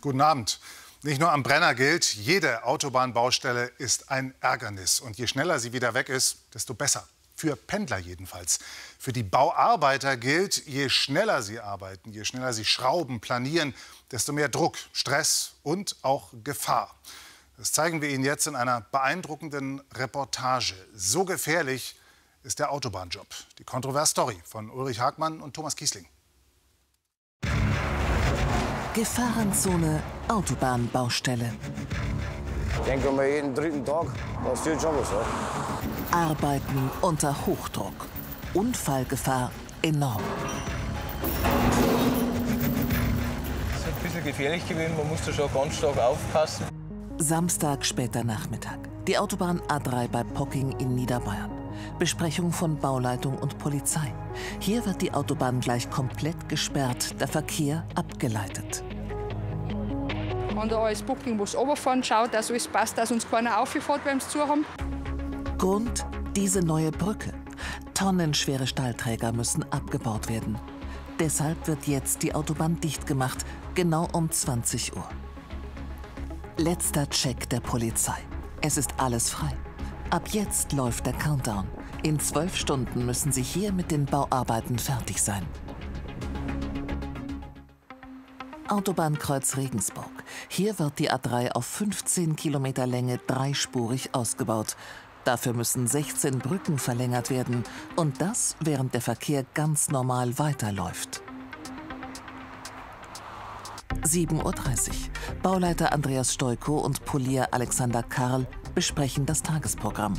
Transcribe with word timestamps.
Guten 0.00 0.22
Abend. 0.22 0.60
Nicht 1.02 1.20
nur 1.20 1.30
am 1.30 1.42
Brenner 1.42 1.74
gilt, 1.74 2.14
jede 2.14 2.64
Autobahnbaustelle 2.64 3.66
ist 3.76 4.10
ein 4.10 4.34
Ärgernis. 4.40 4.98
Und 4.98 5.18
je 5.18 5.26
schneller 5.26 5.58
sie 5.58 5.74
wieder 5.74 5.92
weg 5.92 6.08
ist, 6.08 6.38
desto 6.54 6.72
besser. 6.72 7.06
Für 7.36 7.54
Pendler 7.54 7.98
jedenfalls. 7.98 8.60
Für 8.98 9.12
die 9.12 9.22
Bauarbeiter 9.22 10.16
gilt, 10.16 10.66
je 10.66 10.88
schneller 10.88 11.42
sie 11.42 11.60
arbeiten, 11.60 12.12
je 12.12 12.24
schneller 12.24 12.54
sie 12.54 12.64
schrauben, 12.64 13.20
planieren, 13.20 13.74
desto 14.10 14.32
mehr 14.32 14.48
Druck, 14.48 14.78
Stress 14.94 15.52
und 15.62 15.96
auch 16.00 16.30
Gefahr. 16.44 16.94
Das 17.58 17.72
zeigen 17.72 18.00
wir 18.00 18.08
Ihnen 18.08 18.24
jetzt 18.24 18.46
in 18.46 18.56
einer 18.56 18.80
beeindruckenden 18.80 19.82
Reportage. 19.92 20.74
So 20.94 21.26
gefährlich 21.26 21.94
ist 22.42 22.58
der 22.58 22.72
Autobahnjob. 22.72 23.26
Die 23.58 23.64
Kontrovers-Story 23.64 24.40
von 24.46 24.70
Ulrich 24.70 24.98
Hagmann 24.98 25.42
und 25.42 25.52
Thomas 25.52 25.76
Kiesling. 25.76 26.06
Gefahrenzone 28.92 30.02
Autobahnbaustelle. 30.26 31.52
Ich 32.72 32.80
denke 32.80 33.12
mal, 33.12 33.24
jeden 33.24 33.54
dritten 33.54 33.84
Tag 33.84 34.06
passiert 34.44 34.82
schon 34.82 34.96
was. 34.96 35.08
Ja? 35.10 36.18
Arbeiten 36.18 36.90
unter 37.00 37.34
Hochdruck. 37.46 38.08
Unfallgefahr 38.52 39.52
enorm. 39.82 40.20
Es 43.72 43.80
ist 43.80 43.86
ein 43.86 44.02
bisschen 44.02 44.24
gefährlich 44.24 44.68
gewesen, 44.68 44.96
man 44.96 45.08
musste 45.08 45.32
schon 45.32 45.48
ganz 45.54 45.76
stark 45.76 45.96
aufpassen. 45.96 46.64
Samstag 47.18 47.86
später 47.86 48.24
Nachmittag. 48.24 48.80
Die 49.06 49.16
Autobahn 49.16 49.60
A3 49.68 50.08
bei 50.08 50.24
Pocking 50.24 50.72
in 50.80 50.96
Niederbayern. 50.96 51.59
Besprechung 51.98 52.52
von 52.52 52.76
Bauleitung 52.76 53.36
und 53.38 53.58
Polizei. 53.58 54.14
Hier 54.58 54.84
wird 54.86 55.02
die 55.02 55.12
Autobahn 55.12 55.60
gleich 55.60 55.90
komplett 55.90 56.48
gesperrt, 56.48 57.20
der 57.20 57.28
Verkehr 57.28 57.84
abgeleitet. 57.94 58.82
Wenn 60.54 60.68
da 60.68 60.82
alles 60.82 61.02
Booking 61.02 61.36
muss 61.36 61.56
runterfahren, 61.56 62.02
schaut, 62.02 62.34
dass 62.34 62.50
alles 62.50 62.68
passt, 62.68 62.98
dass 62.98 63.10
uns 63.10 63.28
keiner 63.28 63.58
wenn 64.04 64.18
wir 64.18 64.18
es 64.18 64.28
zu 64.28 64.40
haben. 64.40 64.64
Grund 65.58 66.04
diese 66.36 66.60
neue 66.60 66.90
Brücke. 66.90 67.32
Tonnenschwere 67.94 68.66
Stahlträger 68.66 69.32
müssen 69.32 69.64
abgebaut 69.72 70.28
werden. 70.28 70.58
Deshalb 71.18 71.66
wird 71.66 71.86
jetzt 71.86 72.22
die 72.22 72.34
Autobahn 72.34 72.80
dicht 72.80 73.06
gemacht, 73.06 73.44
genau 73.74 74.08
um 74.12 74.30
20 74.30 74.96
Uhr. 74.96 75.04
Letzter 76.56 77.08
Check 77.10 77.48
der 77.50 77.60
Polizei. 77.60 78.18
Es 78.62 78.76
ist 78.76 78.94
alles 78.98 79.30
frei. 79.30 79.54
Ab 80.10 80.26
jetzt 80.32 80.72
läuft 80.72 81.06
der 81.06 81.12
Countdown. 81.12 81.68
In 82.02 82.18
zwölf 82.18 82.56
Stunden 82.56 83.06
müssen 83.06 83.30
Sie 83.30 83.44
hier 83.44 83.72
mit 83.72 83.92
den 83.92 84.06
Bauarbeiten 84.06 84.76
fertig 84.76 85.22
sein. 85.22 85.46
Autobahnkreuz 88.66 89.56
Regensburg. 89.56 90.10
Hier 90.48 90.80
wird 90.80 90.98
die 90.98 91.12
A3 91.12 91.52
auf 91.52 91.64
15 91.64 92.34
Kilometer 92.34 92.88
Länge 92.88 93.18
dreispurig 93.18 94.12
ausgebaut. 94.12 94.76
Dafür 95.22 95.52
müssen 95.52 95.86
16 95.86 96.40
Brücken 96.40 96.78
verlängert 96.78 97.30
werden. 97.30 97.62
Und 97.94 98.20
das, 98.20 98.56
während 98.58 98.94
der 98.94 99.02
Verkehr 99.02 99.44
ganz 99.54 99.90
normal 99.90 100.40
weiterläuft. 100.40 101.22
7.30 104.02 104.42
Uhr. 104.42 104.54
Bauleiter 105.42 105.92
Andreas 105.92 106.34
Stoiko 106.34 106.78
und 106.78 107.04
Polier 107.04 107.48
Alexander 107.52 108.02
Karl 108.02 108.48
besprechen 108.74 109.26
das 109.26 109.42
Tagesprogramm. 109.42 110.14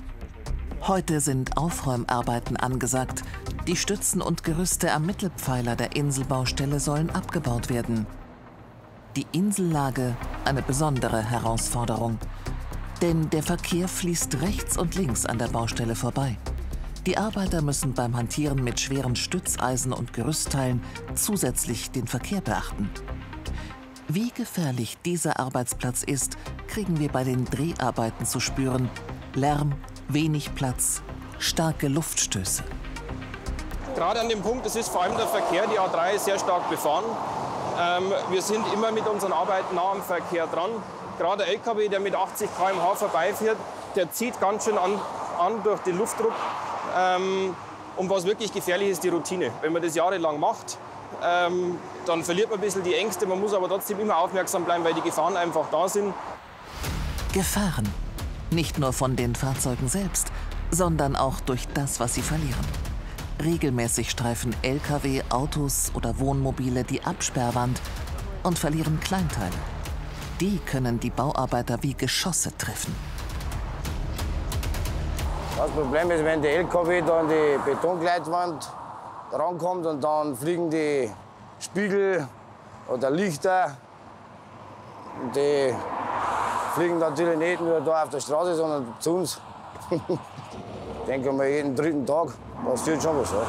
Heute 0.87 1.19
sind 1.19 1.57
Aufräumarbeiten 1.57 2.57
angesagt. 2.57 3.21
Die 3.67 3.75
Stützen 3.75 4.21
und 4.21 4.43
Gerüste 4.43 4.91
am 4.93 5.05
Mittelpfeiler 5.05 5.75
der 5.75 5.95
Inselbaustelle 5.95 6.79
sollen 6.79 7.09
abgebaut 7.11 7.69
werden. 7.69 8.07
Die 9.15 9.27
Insellage 9.31 10.15
eine 10.45 10.61
besondere 10.61 11.21
Herausforderung. 11.21 12.17
Denn 13.01 13.29
der 13.29 13.43
Verkehr 13.43 13.87
fließt 13.87 14.41
rechts 14.41 14.77
und 14.77 14.95
links 14.95 15.25
an 15.25 15.37
der 15.37 15.47
Baustelle 15.47 15.95
vorbei. 15.95 16.37
Die 17.05 17.17
Arbeiter 17.17 17.61
müssen 17.61 17.93
beim 17.93 18.15
Hantieren 18.15 18.63
mit 18.63 18.79
schweren 18.79 19.15
Stützeisen 19.15 19.91
und 19.91 20.13
Gerüstteilen 20.13 20.81
zusätzlich 21.15 21.89
den 21.91 22.07
Verkehr 22.07 22.41
beachten. 22.41 22.89
Wie 24.07 24.31
gefährlich 24.31 24.97
dieser 25.05 25.39
Arbeitsplatz 25.39 26.03
ist, 26.03 26.37
kriegen 26.67 26.99
wir 26.99 27.09
bei 27.09 27.23
den 27.23 27.45
Dreharbeiten 27.45 28.25
zu 28.25 28.39
spüren. 28.39 28.89
Lärm, 29.35 29.73
wenig 30.09 30.53
Platz, 30.55 31.01
starke 31.39 31.87
Luftstöße. 31.87 32.63
Gerade 33.95 34.19
an 34.21 34.29
dem 34.29 34.41
Punkt, 34.41 34.65
das 34.65 34.75
ist 34.75 34.89
vor 34.89 35.03
allem 35.03 35.15
der 35.15 35.27
Verkehr, 35.27 35.65
die 35.67 35.79
A3 35.79 36.15
ist 36.15 36.25
sehr 36.25 36.39
stark 36.39 36.69
befahren. 36.69 37.05
Ähm, 37.79 38.11
wir 38.29 38.41
sind 38.41 38.65
immer 38.73 38.91
mit 38.91 39.07
unseren 39.07 39.33
Arbeiten 39.33 39.75
nah 39.75 39.91
am 39.91 40.01
Verkehr 40.01 40.47
dran. 40.47 40.71
Gerade 41.17 41.43
der 41.43 41.53
LKW, 41.53 41.87
der 41.87 41.99
mit 41.99 42.15
80 42.15 42.49
km/h 42.57 42.95
vorbeifährt, 42.95 43.57
der 43.95 44.11
zieht 44.11 44.39
ganz 44.41 44.65
schön 44.65 44.77
an, 44.77 44.99
an 45.39 45.63
durch 45.63 45.79
den 45.81 45.97
Luftdruck. 45.97 46.33
Ähm, 46.97 47.55
und 47.97 48.09
was 48.09 48.25
wirklich 48.25 48.51
gefährlich 48.51 48.89
ist, 48.89 49.03
die 49.03 49.09
Routine. 49.09 49.51
Wenn 49.61 49.73
man 49.73 49.81
das 49.81 49.95
jahrelang 49.95 50.39
macht, 50.39 50.77
ähm, 51.23 51.77
dann 52.05 52.23
verliert 52.23 52.49
man 52.49 52.59
ein 52.59 52.61
bisschen 52.61 52.83
die 52.83 52.95
Ängste. 52.95 53.25
Man 53.25 53.39
muss 53.39 53.53
aber 53.53 53.67
trotzdem 53.67 53.99
immer 53.99 54.17
aufmerksam 54.17 54.65
bleiben, 54.65 54.83
weil 54.83 54.93
die 54.93 55.01
Gefahren 55.01 55.37
einfach 55.37 55.65
da 55.71 55.87
sind. 55.87 56.13
Gefahren. 57.33 57.87
Nicht 58.49 58.79
nur 58.79 58.91
von 58.91 59.15
den 59.15 59.35
Fahrzeugen 59.35 59.87
selbst, 59.87 60.31
sondern 60.71 61.15
auch 61.15 61.39
durch 61.39 61.67
das, 61.73 61.99
was 61.99 62.15
sie 62.15 62.21
verlieren. 62.21 62.65
Regelmäßig 63.41 64.09
streifen 64.11 64.55
Lkw, 64.61 65.23
Autos 65.29 65.91
oder 65.93 66.19
Wohnmobile 66.19 66.83
die 66.83 67.03
Absperrwand 67.03 67.81
und 68.43 68.59
verlieren 68.59 68.99
Kleinteile. 68.99 69.55
Die 70.39 70.59
können 70.59 70.99
die 70.99 71.09
Bauarbeiter 71.09 71.77
wie 71.81 71.93
Geschosse 71.93 72.55
treffen. 72.57 72.95
Das 75.57 75.69
Problem 75.71 76.09
ist, 76.11 76.23
wenn 76.23 76.41
der 76.41 76.57
LKW 76.57 77.01
da 77.01 77.19
an 77.19 77.29
die 77.29 77.59
Betongleitwand 77.69 78.71
rankommt 79.31 79.85
und 79.85 80.03
dann 80.03 80.35
fliegen 80.35 80.69
die 80.69 81.11
Spiegel 81.59 82.27
oder 82.87 83.09
Lichter. 83.09 83.77
Die 85.35 85.73
fliegen 86.73 86.99
natürlich 86.99 87.37
nicht 87.37 87.61
nur 87.61 87.81
da 87.81 88.03
auf 88.03 88.09
der 88.09 88.19
Straße, 88.19 88.55
sondern 88.55 88.93
zu 88.99 89.15
uns. 89.15 89.39
ich 89.89 90.01
denke 91.07 91.31
mal, 91.31 91.47
jeden 91.47 91.75
dritten 91.75 92.05
Tag 92.05 92.29
passiert 92.65 93.01
schon 93.01 93.19
was. 93.19 93.31
Ja. 93.31 93.41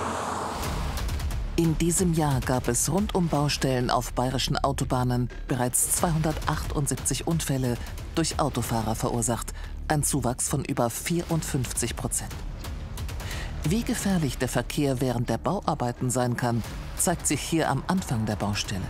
In 1.57 1.77
diesem 1.77 2.15
Jahr 2.15 2.41
gab 2.41 2.67
es 2.67 2.91
rund 2.91 3.15
um 3.15 3.29
Baustellen 3.29 3.91
auf 3.91 4.15
bayerischen 4.15 4.57
Autobahnen 4.57 5.29
bereits 5.49 5.93
278 5.93 7.27
Unfälle 7.27 7.77
durch 8.15 8.41
Autofahrer 8.41 8.95
verursacht, 8.95 9.53
ein 9.87 10.03
Zuwachs 10.03 10.49
von 10.49 10.65
über 10.65 10.89
54 10.89 11.95
Prozent. 11.95 12.33
Wie 13.65 13.85
gefährlich 13.85 14.39
der 14.39 14.49
Verkehr 14.49 15.01
während 15.01 15.31
der 15.31 15.39
Bauarbeiten 15.39 16.11
sein 16.11 16.37
kann, 16.37 16.65
zeigt 16.97 17.29
sich 17.29 17.41
hier 17.41 17.71
am 17.71 17.85
Anfang 17.87 18.27
der 18.27 18.35
Baustelle. 18.35 18.83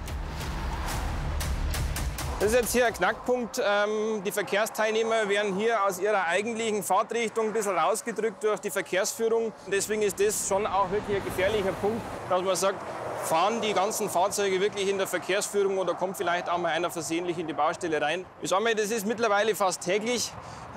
Das 2.40 2.50
ist 2.50 2.56
jetzt 2.56 2.72
hier 2.72 2.86
ein 2.86 2.94
Knackpunkt. 2.94 3.62
Ähm, 3.64 4.24
die 4.24 4.32
Verkehrsteilnehmer 4.32 5.28
werden 5.28 5.54
hier 5.56 5.84
aus 5.84 6.00
ihrer 6.00 6.26
eigentlichen 6.26 6.82
Fahrtrichtung 6.82 7.48
ein 7.48 7.52
bisschen 7.52 7.76
rausgedrückt 7.76 8.42
durch 8.42 8.58
die 8.60 8.70
Verkehrsführung. 8.70 9.52
Deswegen 9.70 10.02
ist 10.02 10.18
das 10.18 10.48
schon 10.48 10.66
auch 10.66 10.90
wirklich 10.90 11.18
ein 11.18 11.24
gefährlicher 11.24 11.72
Punkt, 11.72 12.00
dass 12.28 12.42
man 12.42 12.56
sagt, 12.56 12.82
fahren 13.22 13.60
die 13.60 13.72
ganzen 13.72 14.10
Fahrzeuge 14.10 14.60
wirklich 14.60 14.88
in 14.88 14.98
der 14.98 15.06
Verkehrsführung 15.06 15.78
oder 15.78 15.94
kommt 15.94 16.16
vielleicht 16.16 16.50
auch 16.50 16.58
mal 16.58 16.72
einer 16.72 16.90
versehentlich 16.90 17.38
in 17.38 17.46
die 17.46 17.52
Baustelle 17.52 18.00
rein. 18.00 18.24
Ich 18.40 18.50
sage 18.50 18.62
mal, 18.62 18.74
das 18.74 18.90
ist 18.90 19.06
mittlerweile 19.06 19.54
fast 19.54 19.80
täglich. 19.82 20.32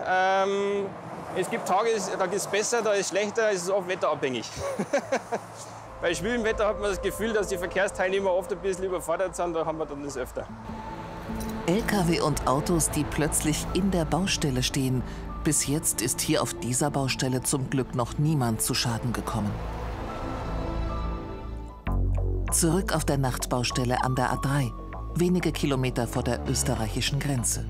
Ähm, 0.06 0.86
es 1.38 1.50
gibt 1.50 1.68
Tage, 1.68 1.90
da 2.18 2.26
ist 2.26 2.36
es 2.36 2.48
besser, 2.48 2.82
da 2.82 2.94
ist 2.94 3.02
es 3.02 3.10
schlechter, 3.10 3.52
es 3.52 3.64
ist 3.64 3.70
oft 3.70 3.88
wetterabhängig. 3.88 4.46
Bei 6.02 6.14
schwülem 6.14 6.44
Wetter 6.44 6.68
hat 6.68 6.80
man 6.80 6.90
das 6.90 7.02
Gefühl, 7.02 7.34
dass 7.34 7.48
die 7.48 7.58
Verkehrsteilnehmer 7.58 8.32
oft 8.32 8.52
ein 8.52 8.60
bisschen 8.60 8.86
überfordert 8.86 9.36
sind, 9.36 9.54
da 9.54 9.66
haben 9.66 9.78
wir 9.78 9.86
dann 9.86 10.04
das 10.04 10.18
öfter. 10.18 10.48
Lkw 11.68 12.22
und 12.22 12.48
Autos, 12.48 12.92
die 12.92 13.04
plötzlich 13.04 13.66
in 13.74 13.90
der 13.92 14.06
Baustelle 14.06 14.62
stehen. 14.62 15.02
Bis 15.44 15.68
jetzt 15.68 16.02
ist 16.02 16.22
hier 16.22 16.42
auf 16.42 16.54
dieser 16.54 16.92
Baustelle 16.92 17.42
zum 17.42 17.70
Glück 17.70 17.96
noch 17.96 18.18
niemand 18.18 18.62
zu 18.62 18.74
Schaden 18.74 19.14
gekommen. 19.14 19.52
Zurück 22.56 22.96
auf 22.96 23.04
der 23.04 23.18
Nachtbaustelle 23.18 24.02
an 24.02 24.16
der 24.16 24.32
A3, 24.32 24.72
wenige 25.16 25.52
Kilometer 25.52 26.08
vor 26.08 26.24
der 26.24 26.40
österreichischen 26.48 27.20
Grenze. 27.20 27.66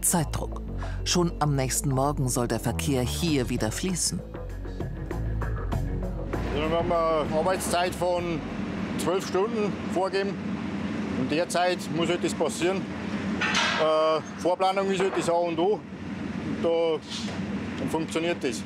Zeitdruck. 0.00 0.62
Schon 1.04 1.30
am 1.38 1.54
nächsten 1.54 1.90
Morgen 1.90 2.26
soll 2.30 2.48
der 2.48 2.58
Verkehr 2.58 3.02
hier 3.02 3.50
wieder 3.50 3.70
fließen. 3.70 4.18
Wir 6.54 6.62
haben 6.62 6.90
eine 6.90 7.36
Arbeitszeit 7.38 7.94
von 7.94 8.40
zwölf 8.96 9.28
Stunden 9.28 9.70
vorgeben. 9.92 10.30
In 11.20 11.28
der 11.28 11.46
Zeit 11.50 11.80
muss 11.94 12.08
halt 12.08 12.24
das 12.24 12.32
passieren. 12.32 12.78
Äh, 12.78 14.40
Vorplanung 14.40 14.90
ist 14.90 15.00
halt 15.00 15.12
das 15.14 15.28
A 15.28 15.34
und 15.34 15.58
O. 15.58 15.72
Und 15.74 15.82
da, 16.62 16.98
dann 17.78 17.90
funktioniert 17.90 18.42
das. 18.42 18.62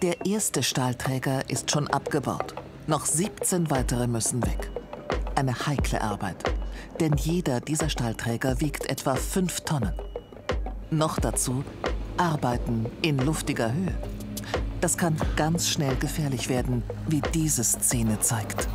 Der 0.00 0.24
erste 0.24 0.62
Stahlträger 0.62 1.50
ist 1.50 1.70
schon 1.70 1.86
abgebaut. 1.88 2.54
Noch 2.88 3.06
17 3.06 3.70
weitere 3.70 4.08
müssen 4.08 4.44
weg. 4.44 4.70
Eine 5.36 5.54
heikle 5.66 6.02
Arbeit. 6.02 6.42
Denn 6.98 7.14
jeder 7.14 7.60
dieser 7.60 7.88
Stahlträger 7.88 8.60
wiegt 8.60 8.86
etwa 8.86 9.14
5 9.14 9.60
Tonnen. 9.60 9.92
Noch 10.90 11.20
dazu 11.20 11.62
Arbeiten 12.16 12.86
in 13.00 13.18
luftiger 13.18 13.72
Höhe. 13.72 13.96
Das 14.80 14.98
kann 14.98 15.16
ganz 15.36 15.68
schnell 15.68 15.94
gefährlich 15.96 16.48
werden, 16.48 16.82
wie 17.06 17.22
diese 17.32 17.62
Szene 17.62 18.18
zeigt. 18.18 18.68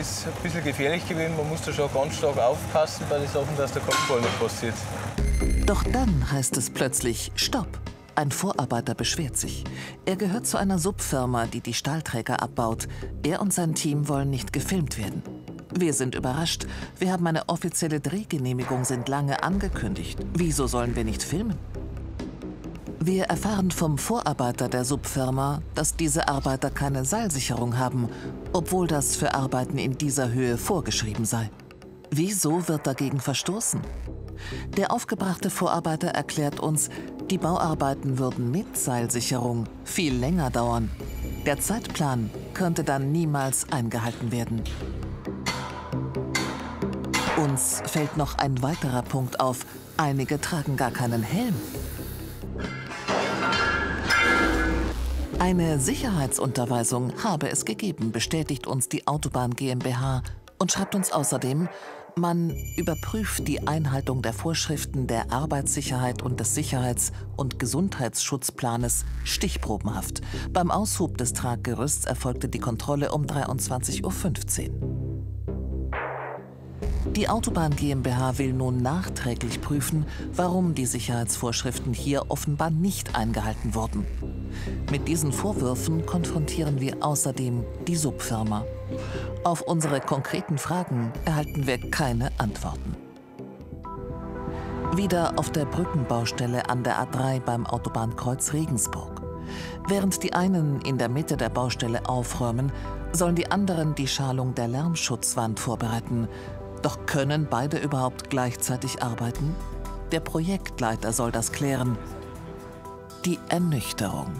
Ist 0.00 0.26
ein 0.26 0.42
bisschen 0.42 0.64
gefährlich 0.64 1.06
gewesen. 1.06 1.36
Man 1.36 1.48
muss 1.48 1.62
da 1.62 1.72
schon 1.72 1.92
ganz 1.92 2.16
stark 2.16 2.38
aufpassen 2.38 3.04
bei 3.08 3.18
den 3.18 3.28
Sachen, 3.28 3.56
dass 3.56 3.72
der 3.72 3.82
Kopfball 3.82 4.20
nicht 4.20 4.40
passiert. 4.40 4.74
Doch 5.66 5.84
dann 5.84 6.32
heißt 6.32 6.56
es 6.56 6.70
plötzlich 6.70 7.30
Stopp. 7.34 7.68
Ein 8.14 8.30
Vorarbeiter 8.30 8.94
beschwert 8.94 9.36
sich. 9.36 9.64
Er 10.06 10.16
gehört 10.16 10.46
zu 10.46 10.56
einer 10.56 10.78
Subfirma, 10.78 11.46
die 11.46 11.60
die 11.60 11.74
Stahlträger 11.74 12.42
abbaut. 12.42 12.88
Er 13.22 13.40
und 13.40 13.52
sein 13.52 13.74
Team 13.74 14.08
wollen 14.08 14.30
nicht 14.30 14.52
gefilmt 14.52 14.98
werden. 14.98 15.22
Wir 15.72 15.92
sind 15.92 16.14
überrascht. 16.14 16.66
Wir 16.98 17.12
haben 17.12 17.26
eine 17.26 17.48
offizielle 17.48 18.00
Drehgenehmigung, 18.00 18.84
sind 18.84 19.08
lange 19.08 19.42
angekündigt. 19.42 20.18
Wieso 20.34 20.66
sollen 20.66 20.96
wir 20.96 21.04
nicht 21.04 21.22
filmen? 21.22 21.58
Wir 23.02 23.24
erfahren 23.24 23.70
vom 23.70 23.96
Vorarbeiter 23.96 24.68
der 24.68 24.84
Subfirma, 24.84 25.62
dass 25.74 25.96
diese 25.96 26.28
Arbeiter 26.28 26.70
keine 26.70 27.06
Seilsicherung 27.06 27.78
haben, 27.78 28.10
obwohl 28.52 28.86
das 28.86 29.16
für 29.16 29.32
Arbeiten 29.32 29.78
in 29.78 29.96
dieser 29.96 30.30
Höhe 30.32 30.58
vorgeschrieben 30.58 31.24
sei. 31.24 31.50
Wieso 32.10 32.68
wird 32.68 32.86
dagegen 32.86 33.18
verstoßen? 33.18 33.80
Der 34.76 34.92
aufgebrachte 34.92 35.48
Vorarbeiter 35.48 36.08
erklärt 36.08 36.60
uns, 36.60 36.90
die 37.30 37.38
Bauarbeiten 37.38 38.18
würden 38.18 38.50
mit 38.50 38.76
Seilsicherung 38.76 39.64
viel 39.84 40.14
länger 40.14 40.50
dauern. 40.50 40.90
Der 41.46 41.58
Zeitplan 41.58 42.28
könnte 42.52 42.84
dann 42.84 43.12
niemals 43.12 43.72
eingehalten 43.72 44.30
werden. 44.30 44.62
Uns 47.38 47.80
fällt 47.86 48.18
noch 48.18 48.36
ein 48.36 48.60
weiterer 48.60 49.00
Punkt 49.00 49.40
auf. 49.40 49.64
Einige 49.96 50.38
tragen 50.38 50.76
gar 50.76 50.90
keinen 50.90 51.22
Helm. 51.22 51.54
Eine 55.40 55.80
Sicherheitsunterweisung 55.80 57.14
habe 57.24 57.48
es 57.48 57.64
gegeben, 57.64 58.12
bestätigt 58.12 58.66
uns 58.66 58.90
die 58.90 59.06
Autobahn 59.06 59.54
GmbH 59.54 60.22
und 60.58 60.70
schreibt 60.70 60.94
uns 60.94 61.12
außerdem, 61.12 61.66
man 62.14 62.54
überprüft 62.76 63.48
die 63.48 63.66
Einhaltung 63.66 64.20
der 64.20 64.34
Vorschriften 64.34 65.06
der 65.06 65.32
Arbeitssicherheit 65.32 66.20
und 66.20 66.40
des 66.40 66.54
Sicherheits- 66.54 67.12
und 67.38 67.58
Gesundheitsschutzplanes 67.58 69.06
stichprobenhaft. 69.24 70.20
Beim 70.52 70.70
Aushub 70.70 71.16
des 71.16 71.32
Traggerüsts 71.32 72.04
erfolgte 72.04 72.50
die 72.50 72.58
Kontrolle 72.58 73.10
um 73.10 73.24
23.15 73.24 74.68
Uhr. 74.68 75.00
Die 77.16 77.30
Autobahn 77.30 77.74
GmbH 77.74 78.36
will 78.36 78.52
nun 78.52 78.82
nachträglich 78.82 79.62
prüfen, 79.62 80.04
warum 80.34 80.74
die 80.74 80.84
Sicherheitsvorschriften 80.84 81.94
hier 81.94 82.30
offenbar 82.30 82.68
nicht 82.68 83.16
eingehalten 83.16 83.74
wurden. 83.74 84.04
Mit 84.90 85.08
diesen 85.08 85.32
Vorwürfen 85.32 86.04
konfrontieren 86.06 86.80
wir 86.80 86.96
außerdem 87.00 87.64
die 87.86 87.96
Subfirma. 87.96 88.64
Auf 89.44 89.62
unsere 89.62 90.00
konkreten 90.00 90.58
Fragen 90.58 91.12
erhalten 91.24 91.66
wir 91.66 91.78
keine 91.90 92.30
Antworten. 92.38 92.96
Wieder 94.96 95.38
auf 95.38 95.50
der 95.50 95.66
Brückenbaustelle 95.66 96.68
an 96.68 96.82
der 96.82 97.00
A3 97.00 97.40
beim 97.40 97.66
Autobahnkreuz 97.66 98.52
Regensburg. 98.52 99.22
Während 99.88 100.22
die 100.22 100.32
einen 100.32 100.80
in 100.82 100.98
der 100.98 101.08
Mitte 101.08 101.36
der 101.36 101.48
Baustelle 101.48 102.08
aufräumen, 102.08 102.72
sollen 103.12 103.34
die 103.34 103.50
anderen 103.50 103.94
die 103.94 104.08
Schalung 104.08 104.54
der 104.54 104.68
Lärmschutzwand 104.68 105.58
vorbereiten, 105.58 106.28
doch 106.82 107.06
können 107.06 107.46
beide 107.48 107.78
überhaupt 107.78 108.30
gleichzeitig 108.30 109.02
arbeiten? 109.02 109.54
Der 110.12 110.20
Projektleiter 110.20 111.12
soll 111.12 111.30
das 111.30 111.52
klären. 111.52 111.98
Die 113.26 113.38
Ernüchterung. 113.50 114.32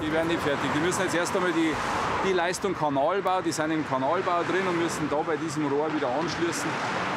Die 0.00 0.12
werden 0.12 0.28
nicht 0.28 0.40
fertig. 0.42 0.70
Die 0.76 0.78
müssen 0.78 1.02
jetzt 1.02 1.14
erst 1.16 1.34
einmal 1.34 1.50
die, 1.50 1.72
die 2.24 2.32
Leistung 2.32 2.72
Kanalbau, 2.72 3.40
die 3.42 3.50
sind 3.50 3.72
im 3.72 3.84
Kanalbau 3.84 4.44
drin 4.48 4.64
und 4.68 4.80
müssen 4.80 5.08
da 5.10 5.16
bei 5.26 5.36
diesem 5.36 5.66
Rohr 5.66 5.92
wieder 5.92 6.06
anschließen. 6.06 6.70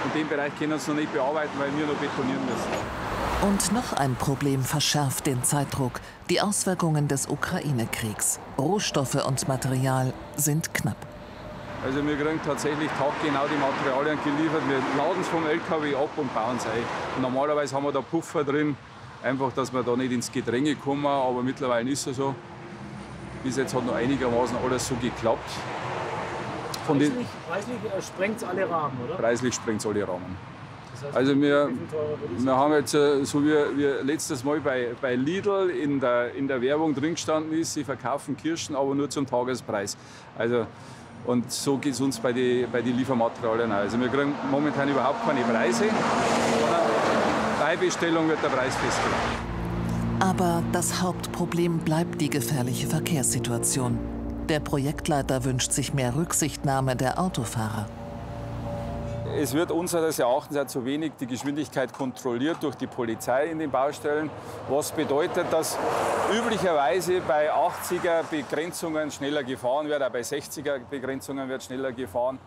Und 0.04 0.16
den 0.16 0.28
Bereich 0.28 0.52
können 0.58 0.80
sie 0.80 0.90
noch 0.90 0.98
nicht 0.98 1.14
bearbeiten, 1.14 1.52
weil 1.60 1.70
wir 1.78 1.86
noch 1.86 1.94
betonieren 1.94 2.44
müssen. 2.44 3.48
Und 3.48 3.72
noch 3.72 3.94
ein 3.94 4.16
Problem 4.16 4.64
verschärft 4.64 5.28
den 5.28 5.44
Zeitdruck. 5.44 6.02
Die 6.32 6.42
Auswirkungen 6.42 7.08
des 7.08 7.28
Ukraine-Kriegs. 7.28 8.40
Rohstoffe 8.58 9.24
und 9.24 9.48
Material 9.48 10.12
sind 10.38 10.74
knapp. 10.74 10.98
Also 11.86 12.04
wir 12.04 12.16
kriegen 12.16 12.40
tatsächlich 12.44 12.90
taggenau 12.98 13.46
die 13.46 13.58
Materialien 13.58 14.18
geliefert. 14.24 14.62
Wir 14.68 14.78
laden 14.98 15.22
es 15.22 15.28
vom 15.28 15.46
LKW 15.46 15.96
ab 15.96 16.10
und 16.18 16.34
bauen 16.34 16.58
es 16.58 16.66
ein. 16.66 16.84
Und 17.16 17.22
normalerweise 17.22 17.76
haben 17.76 17.84
wir 17.84 17.92
da 17.92 18.02
Puffer 18.02 18.44
drin, 18.44 18.76
einfach, 19.24 19.52
dass 19.54 19.74
wir 19.74 19.84
da 19.84 19.96
nicht 19.96 20.12
ins 20.12 20.32
Gedränge 20.32 20.76
kommen. 20.76 21.06
Aber 21.06 21.42
mittlerweile 21.44 21.90
ist 21.90 22.08
es 22.08 22.18
so. 22.18 22.36
Bis 23.44 23.58
jetzt 23.58 23.74
hat 23.74 23.86
noch 23.86 23.96
einigermaßen 23.96 24.56
alles 24.64 24.88
so 24.88 24.96
geklappt. 24.96 25.50
Von 26.86 26.98
preislich 26.98 27.28
preislich 27.48 27.78
äh, 27.86 28.02
sprengt 28.02 28.38
es 28.38 28.44
alle 28.44 28.70
Rahmen, 28.70 28.98
oder? 29.06 29.16
Preislich 29.16 29.56
sprengt 29.56 29.80
es 29.80 29.88
alle 29.88 30.08
Rahmen. 30.08 30.36
Das 30.94 31.04
heißt, 31.04 31.18
also 31.18 31.42
wir, 31.42 31.70
wir 32.38 32.56
haben 32.56 32.74
jetzt, 32.74 32.94
äh, 32.94 33.24
so 33.24 33.44
wie, 33.44 33.54
wie 33.78 34.06
letztes 34.06 34.44
Mal 34.44 34.60
bei, 34.60 34.90
bei 35.02 35.16
Lidl 35.16 35.70
in 35.70 36.00
der, 36.00 36.34
in 36.36 36.48
der 36.48 36.62
Werbung 36.62 36.94
drin 36.94 37.16
gestanden 37.16 37.58
ist, 37.58 37.74
sie 37.74 37.84
verkaufen 37.84 38.38
Kirschen, 38.38 38.76
aber 38.76 38.94
nur 38.94 39.10
zum 39.10 39.26
Tagespreis. 39.26 39.98
Also 40.38 40.66
und 41.26 41.52
so 41.52 41.78
geht 41.78 41.94
es 41.94 42.02
uns 42.02 42.20
bei 42.20 42.34
den 42.34 42.70
bei 42.72 42.82
die 42.82 42.92
Liefermaterialien 42.92 43.72
auch. 43.72 43.78
Also 43.78 44.00
wir 44.00 44.08
kriegen 44.08 44.34
momentan 44.50 44.90
überhaupt 44.90 45.24
keine 45.26 45.42
Preise, 45.42 45.86
sondern 47.72 47.80
bei 47.80 47.86
Bestellung 47.86 48.28
wird 48.28 48.44
der 48.44 48.50
Preis 48.50 48.76
festgelegt. 48.76 49.18
Aber 50.20 50.64
das 50.72 51.02
Hauptproblem 51.02 51.80
bleibt 51.80 52.22
die 52.22 52.30
gefährliche 52.30 52.88
Verkehrssituation. 52.88 53.98
Der 54.50 54.60
Projektleiter 54.60 55.44
wünscht 55.46 55.72
sich 55.72 55.94
mehr 55.94 56.16
Rücksichtnahme 56.16 56.96
der 56.96 57.20
Autofahrer. 57.20 57.88
Es 59.38 59.54
wird 59.54 59.72
unseres 59.72 60.20
Erachtens 60.20 60.58
ja 60.58 60.68
zu 60.68 60.84
wenig 60.84 61.14
die 61.20 61.26
Geschwindigkeit 61.26 61.94
kontrolliert 61.94 62.58
durch 62.62 62.76
die 62.76 62.88
Polizei 62.88 63.46
in 63.46 63.60
den 63.60 63.72
Baustellen, 63.72 64.30
was 64.68 64.92
bedeutet, 64.92 65.46
dass 65.52 65.78
üblicherweise 66.38 67.22
bei 67.22 67.50
80er 67.50 68.24
Begrenzungen 68.30 69.10
schneller 69.10 69.44
gefahren 69.44 69.88
wird, 69.88 70.04
auch 70.04 70.10
bei 70.10 70.20
60er 70.20 70.80
Begrenzungen 70.90 71.48
wird 71.48 71.64
schneller 71.64 71.94
gefahren. 71.94 72.40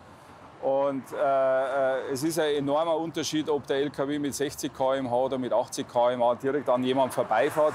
Und 0.65 1.03
äh, 1.13 1.15
äh 1.15 2.11
es 2.11 2.23
ist 2.23 2.39
ein 2.39 2.55
enormer 2.55 2.97
Unterschied, 2.97 3.47
ob 3.49 3.67
der 3.67 3.77
LKW 3.77 4.17
mit 4.17 4.33
60 4.33 4.73
km/h 4.73 5.15
oder 5.15 5.37
mit 5.37 5.53
80 5.53 5.87
km/h 5.87 6.35
direkt 6.35 6.67
an 6.69 6.83
jemandem 6.83 7.11
vorbeifährt. 7.11 7.73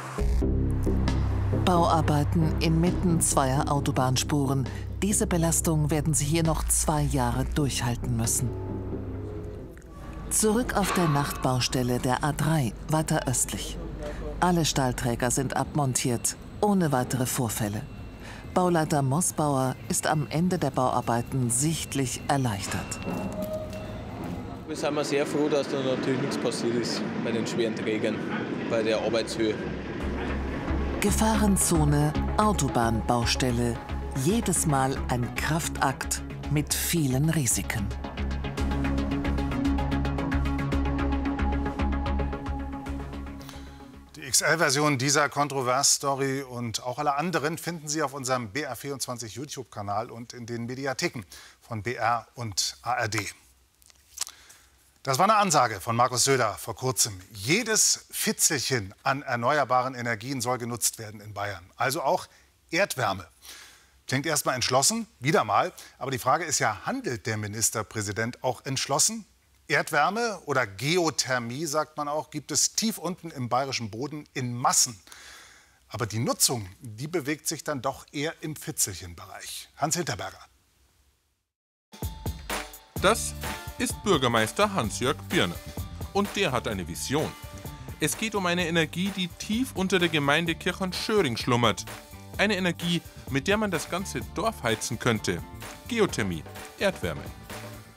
Bauarbeiten 1.65 2.57
inmitten 2.59 3.21
zweier 3.21 3.71
Autobahnspuren. 3.71 4.69
Diese 5.03 5.29
Belastung 5.29 5.93
werden 5.93 6.15
sie 6.15 6.25
hier 6.25 6.43
noch 6.43 6.65
zwei 6.65 7.03
Jahre 7.03 7.45
durchhalten 7.55 8.17
müssen. 8.17 8.51
Zurück 10.31 10.77
auf 10.77 10.93
der 10.93 11.09
Nachtbaustelle 11.09 12.01
der 12.01 12.23
A3, 12.23 12.73
weiter 12.89 13.29
östlich. 13.29 13.79
Alle 14.41 14.65
Stahlträger 14.65 15.31
sind 15.31 15.57
abmontiert, 15.57 16.35
ohne 16.61 16.91
weitere 16.91 17.27
Vorfälle. 17.27 17.83
Bauleiter 18.54 19.02
Mossbauer 19.02 19.76
ist 19.88 20.09
am 20.09 20.26
Ende 20.28 20.59
der 20.59 20.71
Bauarbeiten 20.71 21.50
sichtlich 21.50 22.21
erleichtert. 22.26 22.99
Wir 24.66 24.76
sind 24.76 25.04
sehr 25.04 25.25
froh, 25.25 25.49
dass 25.49 25.69
da 25.69 25.80
natürlich 25.80 26.21
nichts 26.21 26.38
passiert 26.38 26.75
ist 26.76 27.00
bei 27.25 27.30
den 27.30 27.47
schweren 27.47 27.76
Trägern, 27.76 28.16
bei 28.69 28.83
der 28.83 29.00
Arbeitshöhe. 29.00 29.54
Gefahrenzone, 31.00 32.12
Autobahnbaustelle. 32.37 33.76
Jedes 34.25 34.66
Mal 34.66 34.97
ein 35.09 35.33
Kraftakt 35.37 36.21
mit 36.50 36.75
vielen 36.75 37.30
Risiken. 37.30 37.87
XL-Version 44.41 44.97
dieser 44.97 45.29
Kontrovers-Story 45.29 46.41
und 46.43 46.83
auch 46.83 46.99
alle 46.99 47.15
anderen 47.17 47.59
finden 47.59 47.89
Sie 47.89 48.03
auf 48.03 48.15
unserem 48.15 48.51
BR24 48.53 49.27
YouTube-Kanal 49.27 50.11
und 50.11 50.33
in 50.33 50.47
den 50.47 50.65
Mediatheken 50.65 51.25
von 51.61 51.83
BR 51.83 52.27
und 52.37 52.79
ARD. 52.81 53.35
Das 55.03 55.19
war 55.19 55.25
eine 55.25 55.37
Ansage 55.37 55.79
von 55.83 55.95
Markus 55.95 56.25
Söder 56.25 56.55
vor 56.55 56.75
kurzem. 56.75 57.21
Jedes 57.33 58.07
Fitzelchen 58.11 58.95
an 59.03 59.21
erneuerbaren 59.21 59.95
Energien 59.95 60.41
soll 60.41 60.57
genutzt 60.57 60.99
werden 60.99 61.21
in 61.21 61.35
Bayern. 61.35 61.71
Also 61.77 62.01
auch 62.01 62.27
Erdwärme. 62.71 63.29
Klingt 64.07 64.25
erstmal 64.25 64.55
entschlossen, 64.55 65.07
wieder 65.19 65.45
mal. 65.45 65.71
Aber 65.99 66.11
die 66.11 66.19
Frage 66.19 66.47
ist 66.47 66.61
ja, 66.61 66.87
handelt 66.87 67.27
der 67.27 67.37
Ministerpräsident 67.37 68.43
auch 68.43 68.65
entschlossen? 68.65 69.27
Erdwärme 69.71 70.41
oder 70.47 70.67
Geothermie, 70.67 71.65
sagt 71.65 71.97
man 71.97 72.09
auch, 72.09 72.31
gibt 72.31 72.50
es 72.50 72.75
tief 72.75 72.99
unten 72.99 73.31
im 73.31 73.49
bayerischen 73.49 73.89
Boden 73.89 74.29
in 74.35 74.53
Massen. 74.53 75.00
Aber 75.89 76.07
die 76.07 76.19
Nutzung, 76.19 76.69
die 76.81 77.07
bewegt 77.07 77.47
sich 77.47 77.62
dann 77.62 77.81
doch 77.81 78.05
eher 78.11 78.35
im 78.41 78.57
Fitzelchenbereich. 78.57 79.69
Hans 79.77 79.95
Hinterberger. 79.97 80.41
Das 83.00 83.33
ist 83.79 83.95
Bürgermeister 84.03 84.75
Hans-Jörg 84.75 85.17
Birner. 85.29 85.55
Und 86.12 86.29
der 86.35 86.50
hat 86.50 86.67
eine 86.67 86.89
Vision. 86.89 87.31
Es 88.00 88.19
geht 88.19 88.35
um 88.35 88.47
eine 88.47 88.67
Energie, 88.67 89.12
die 89.15 89.29
tief 89.29 89.71
unter 89.75 90.00
der 90.00 90.09
Gemeinde 90.09 90.57
Kirchhorn-Schöring 90.57 91.37
schlummert. 91.37 91.85
Eine 92.39 92.57
Energie, 92.57 93.03
mit 93.31 93.47
der 93.47 93.57
man 93.57 93.71
das 93.71 93.89
ganze 93.89 94.21
Dorf 94.35 94.65
heizen 94.65 94.99
könnte. 94.99 95.41
Geothermie, 95.87 96.43
Erdwärme. 96.81 97.23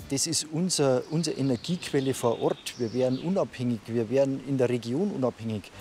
Das 0.09 0.27
ist 0.27 0.47
unser, 0.51 1.03
unsere 1.11 1.37
Energiequelle 1.37 2.13
vor 2.13 2.39
Ort. 2.41 2.75
Wir 2.77 2.93
werden 2.93 3.19
unabhängig, 3.19 3.79
wir 3.87 4.09
werden 4.09 4.45
in 4.47 4.57
der 4.57 4.69
Region 4.69 5.11
unabhängig. 5.11 5.71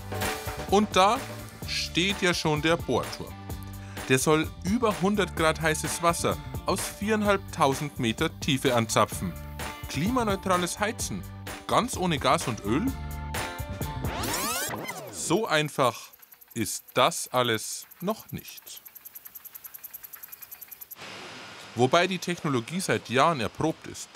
Und 0.71 0.89
da 0.95 1.19
steht 1.67 2.23
ja 2.23 2.33
schon 2.33 2.63
der 2.63 2.77
Bohrturm. 2.77 3.33
Der 4.09 4.19
soll 4.19 4.49
über 4.65 4.91
100 4.91 5.37
Grad 5.37 5.61
heißes 5.61 6.03
Wasser 6.03 6.37
aus 6.67 6.81
4.500 7.01 7.91
Meter 7.99 8.31
Tiefe 8.41 8.75
anzapfen. 8.75 9.33
Klimaneutrales 9.89 10.81
Heizen, 10.81 11.23
ganz 11.67 11.97
ohne 11.97 12.19
Gas 12.19 12.49
und 12.49 12.65
Öl? 12.65 12.87
So 15.13 15.47
einfach 15.47 16.11
ist 16.55 16.85
das 16.95 17.29
alles 17.29 17.87
noch 18.01 18.33
nicht. 18.33 18.82
Wobei 21.75 22.07
die 22.07 22.19
Technologie 22.19 22.81
seit 22.81 23.09
Jahren 23.09 23.41
erprobt 23.41 23.87
ist. 23.87 24.09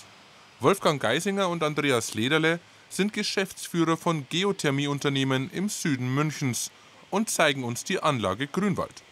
Wolfgang 0.61 1.01
Geisinger 1.01 1.49
und 1.49 1.63
Andreas 1.63 2.15
Lederle 2.15 2.61
sind 2.89 3.13
Geschäftsführer 3.13 3.97
von 3.97 4.27
Geothermieunternehmen 4.29 5.51
im 5.51 5.69
Süden 5.69 6.15
Münchens 6.15 6.71
und 7.11 7.31
zeigen 7.31 7.65
uns 7.65 7.85
die 7.85 8.03
Anlage 8.03 8.47
Grünwald. 8.47 9.03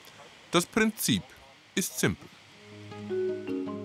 Das 0.50 0.66
Prinzip 0.66 1.22
ist 1.74 1.98
simpel. 1.98 2.28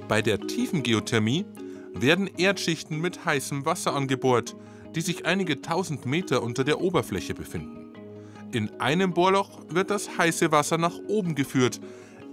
Bei 0.07 0.21
der 0.21 0.39
tiefen 0.39 0.83
Geothermie 0.83 1.45
werden 1.93 2.27
Erdschichten 2.37 2.99
mit 2.99 3.25
heißem 3.25 3.65
Wasser 3.65 3.93
angebohrt, 3.93 4.55
die 4.95 5.01
sich 5.01 5.25
einige 5.25 5.61
tausend 5.61 6.05
Meter 6.05 6.43
unter 6.43 6.63
der 6.63 6.81
Oberfläche 6.81 7.33
befinden. 7.33 7.93
In 8.51 8.81
einem 8.81 9.13
Bohrloch 9.13 9.59
wird 9.69 9.91
das 9.91 10.17
heiße 10.17 10.51
Wasser 10.51 10.77
nach 10.77 10.95
oben 11.07 11.35
geführt, 11.35 11.79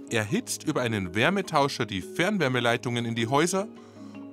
erhitzt 0.09 0.63
über 0.63 0.81
einen 0.81 1.15
Wärmetauscher 1.15 1.85
die 1.85 2.01
Fernwärmeleitungen 2.01 3.05
in 3.05 3.15
die 3.15 3.27
Häuser 3.27 3.67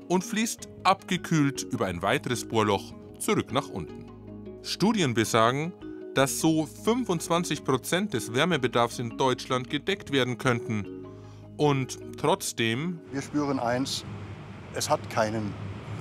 und 0.08 0.24
fließt 0.24 0.68
abgekühlt 0.84 1.62
über 1.62 1.86
ein 1.86 2.02
weiteres 2.02 2.46
Bohrloch 2.46 2.92
zurück 3.18 3.52
nach 3.52 3.68
unten. 3.68 4.06
Studien 4.62 5.14
besagen, 5.14 5.72
dass 6.14 6.40
so 6.40 6.66
25 6.66 7.64
Prozent 7.64 8.14
des 8.14 8.32
Wärmebedarfs 8.32 8.98
in 8.98 9.16
Deutschland 9.16 9.68
gedeckt 9.68 10.12
werden 10.12 10.38
könnten. 10.38 11.06
Und 11.56 11.98
trotzdem. 12.18 13.00
Wir 13.12 13.22
spüren 13.22 13.58
eins: 13.58 14.04
es 14.74 14.88
hat 14.88 15.08
keinen 15.10 15.52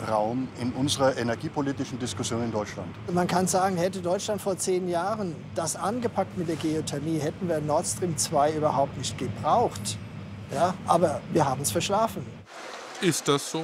Raum 0.07 0.47
in 0.59 0.71
unserer 0.73 1.17
energiepolitischen 1.17 1.99
Diskussion 1.99 2.43
in 2.43 2.51
Deutschland. 2.51 2.89
Man 3.11 3.27
kann 3.27 3.47
sagen, 3.47 3.77
hätte 3.77 4.01
Deutschland 4.01 4.41
vor 4.41 4.57
zehn 4.57 4.87
Jahren 4.89 5.35
das 5.55 5.75
angepackt 5.75 6.37
mit 6.37 6.47
der 6.47 6.55
Geothermie, 6.55 7.19
hätten 7.19 7.47
wir 7.47 7.59
Nord 7.61 7.85
Stream 7.85 8.17
2 8.17 8.53
überhaupt 8.53 8.97
nicht 8.97 9.17
gebraucht. 9.17 9.97
Ja, 10.53 10.73
aber 10.87 11.21
wir 11.31 11.45
haben 11.47 11.61
es 11.61 11.71
verschlafen. 11.71 12.25
Ist 13.01 13.27
das 13.27 13.51
so? 13.51 13.63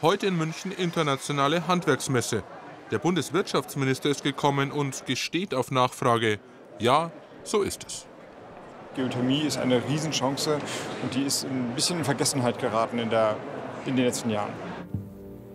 Heute 0.00 0.26
in 0.26 0.36
München 0.36 0.72
internationale 0.72 1.66
Handwerksmesse. 1.66 2.42
Der 2.90 2.98
Bundeswirtschaftsminister 2.98 4.08
ist 4.08 4.22
gekommen 4.22 4.70
und 4.70 5.04
gesteht 5.06 5.52
auf 5.52 5.70
Nachfrage, 5.70 6.38
ja, 6.78 7.10
so 7.44 7.62
ist 7.62 7.84
es. 7.84 8.06
Geothermie 8.94 9.42
ist 9.42 9.58
eine 9.58 9.82
Riesenchance 9.88 10.58
und 11.02 11.14
die 11.14 11.22
ist 11.22 11.44
ein 11.44 11.72
bisschen 11.74 11.98
in 11.98 12.04
Vergessenheit 12.04 12.58
geraten 12.58 12.98
in, 12.98 13.10
der, 13.10 13.36
in 13.86 13.96
den 13.96 14.06
letzten 14.06 14.30
Jahren. 14.30 14.52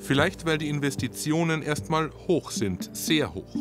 Vielleicht 0.03 0.45
weil 0.45 0.57
die 0.57 0.67
Investitionen 0.67 1.61
erstmal 1.61 2.11
hoch 2.27 2.51
sind, 2.51 2.89
sehr 2.93 3.33
hoch. 3.33 3.55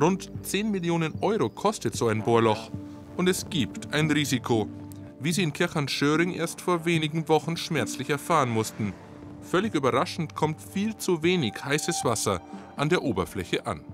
Rund 0.00 0.30
10 0.42 0.70
Millionen 0.70 1.12
Euro 1.20 1.50
kostet 1.50 1.94
so 1.94 2.08
ein 2.08 2.22
Bohrloch. 2.22 2.70
Und 3.18 3.28
es 3.28 3.50
gibt 3.50 3.92
ein 3.92 4.10
Risiko, 4.10 4.66
wie 5.20 5.30
sie 5.30 5.42
in 5.42 5.52
Kirchern-Schöring 5.52 6.32
erst 6.32 6.62
vor 6.62 6.86
wenigen 6.86 7.28
Wochen 7.28 7.58
schmerzlich 7.58 8.08
erfahren 8.08 8.48
mussten. 8.48 8.94
Völlig 9.42 9.74
überraschend 9.74 10.34
kommt 10.34 10.58
viel 10.58 10.96
zu 10.96 11.22
wenig 11.22 11.52
heißes 11.62 12.02
Wasser 12.02 12.40
an 12.76 12.88
der 12.88 13.02
Oberfläche 13.02 13.66
an. 13.66 13.84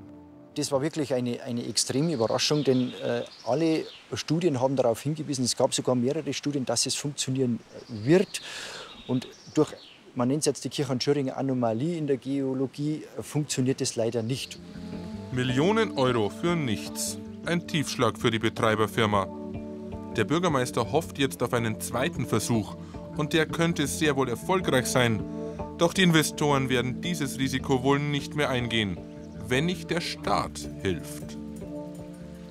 Das 0.55 0.71
war 0.71 0.81
wirklich 0.81 1.13
eine, 1.13 1.43
eine 1.43 1.67
extreme 1.67 2.13
Überraschung, 2.13 2.63
denn 2.63 2.93
äh, 3.03 3.25
alle 3.45 3.85
Studien 4.13 4.61
haben 4.61 4.77
darauf 4.77 5.01
hingewiesen, 5.01 5.45
es 5.45 5.57
gab 5.57 5.75
sogar 5.75 5.97
mehrere 5.97 6.33
Studien, 6.35 6.65
dass 6.65 6.87
es 6.87 6.95
funktionieren 6.95 7.59
wird. 7.89 8.43
Und 9.09 9.27
durch 9.55 9.75
man 10.15 10.29
nennt 10.29 10.41
es 10.41 10.47
jetzt 10.47 10.65
die 10.65 10.69
Kirchhorn-Schöringer 10.69 11.37
Anomalie 11.37 11.97
in 11.97 12.07
der 12.07 12.17
Geologie, 12.17 13.03
funktioniert 13.21 13.81
es 13.81 13.97
leider 13.97 14.23
nicht. 14.23 14.59
Millionen 15.33 15.93
Euro 15.99 16.31
für 16.31 16.55
nichts. 16.55 17.19
Ein 17.47 17.67
Tiefschlag 17.67 18.19
für 18.19 18.31
die 18.31 18.39
Betreiberfirma. 18.39 19.27
Der 20.17 20.25
Bürgermeister 20.25 20.93
hofft 20.93 21.19
jetzt 21.19 21.43
auf 21.43 21.53
einen 21.53 21.81
zweiten 21.81 22.27
Versuch 22.27 22.77
und 23.17 23.33
der 23.33 23.47
könnte 23.47 23.87
sehr 23.87 24.17
wohl 24.17 24.29
erfolgreich 24.29 24.87
sein. 24.87 25.23
Doch 25.79 25.93
die 25.93 26.03
Investoren 26.03 26.69
werden 26.69 27.01
dieses 27.01 27.39
Risiko 27.39 27.83
wohl 27.83 27.99
nicht 27.99 28.37
mehr 28.37 28.49
eingehen, 28.49 28.97
wenn 29.49 29.67
nicht 29.67 29.91
der 29.91 30.01
Staat 30.01 30.69
hilft. 30.83 31.37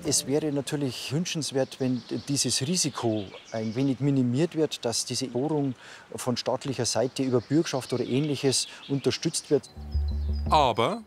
Es 0.05 0.27
wäre 0.27 0.51
natürlich 0.51 1.13
wünschenswert, 1.13 1.79
wenn 1.79 2.01
dieses 2.27 2.67
Risiko 2.67 3.23
ein 3.53 3.73
wenig 3.73 4.01
minimiert 4.01 4.53
wird, 4.53 4.83
dass 4.83 5.05
diese 5.05 5.27
Bohrung 5.27 5.75
von 6.15 6.35
staatlicher 6.35 6.85
Seite 6.85 7.23
über 7.23 7.39
Bürgschaft 7.39 7.93
oder 7.93 8.03
ähnliches 8.03 8.67
unterstützt 8.89 9.49
wird. 9.49 9.69
Aber 10.49 11.03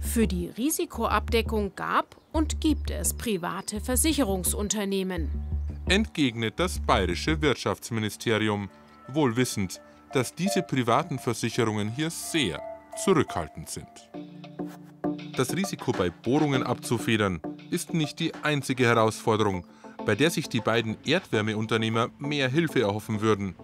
für 0.00 0.28
die 0.28 0.46
Risikoabdeckung 0.56 1.74
gab 1.74 2.16
und 2.30 2.60
gibt 2.60 2.92
es 2.92 3.12
private 3.12 3.80
Versicherungsunternehmen. 3.80 5.30
Entgegnet 5.88 6.60
das 6.60 6.78
bayerische 6.78 7.42
Wirtschaftsministerium, 7.42 8.70
wohl 9.08 9.36
wissend, 9.36 9.80
dass 10.12 10.32
diese 10.32 10.62
privaten 10.62 11.18
Versicherungen 11.18 11.90
hier 11.90 12.10
sehr 12.10 12.62
zurückhaltend 13.04 13.68
sind. 13.68 13.88
Das 15.36 15.54
Risiko 15.56 15.92
bei 15.92 16.10
Bohrungen 16.10 16.62
abzufedern 16.62 17.40
ist 17.70 17.94
nicht 17.94 18.18
die 18.18 18.34
einzige 18.42 18.86
Herausforderung, 18.86 19.64
bei 20.04 20.14
der 20.14 20.30
sich 20.30 20.48
die 20.48 20.60
beiden 20.60 20.96
Erdwärmeunternehmer 21.04 22.08
mehr 22.18 22.48
Hilfe 22.48 22.80
erhoffen 22.80 23.20
würden. 23.20 23.54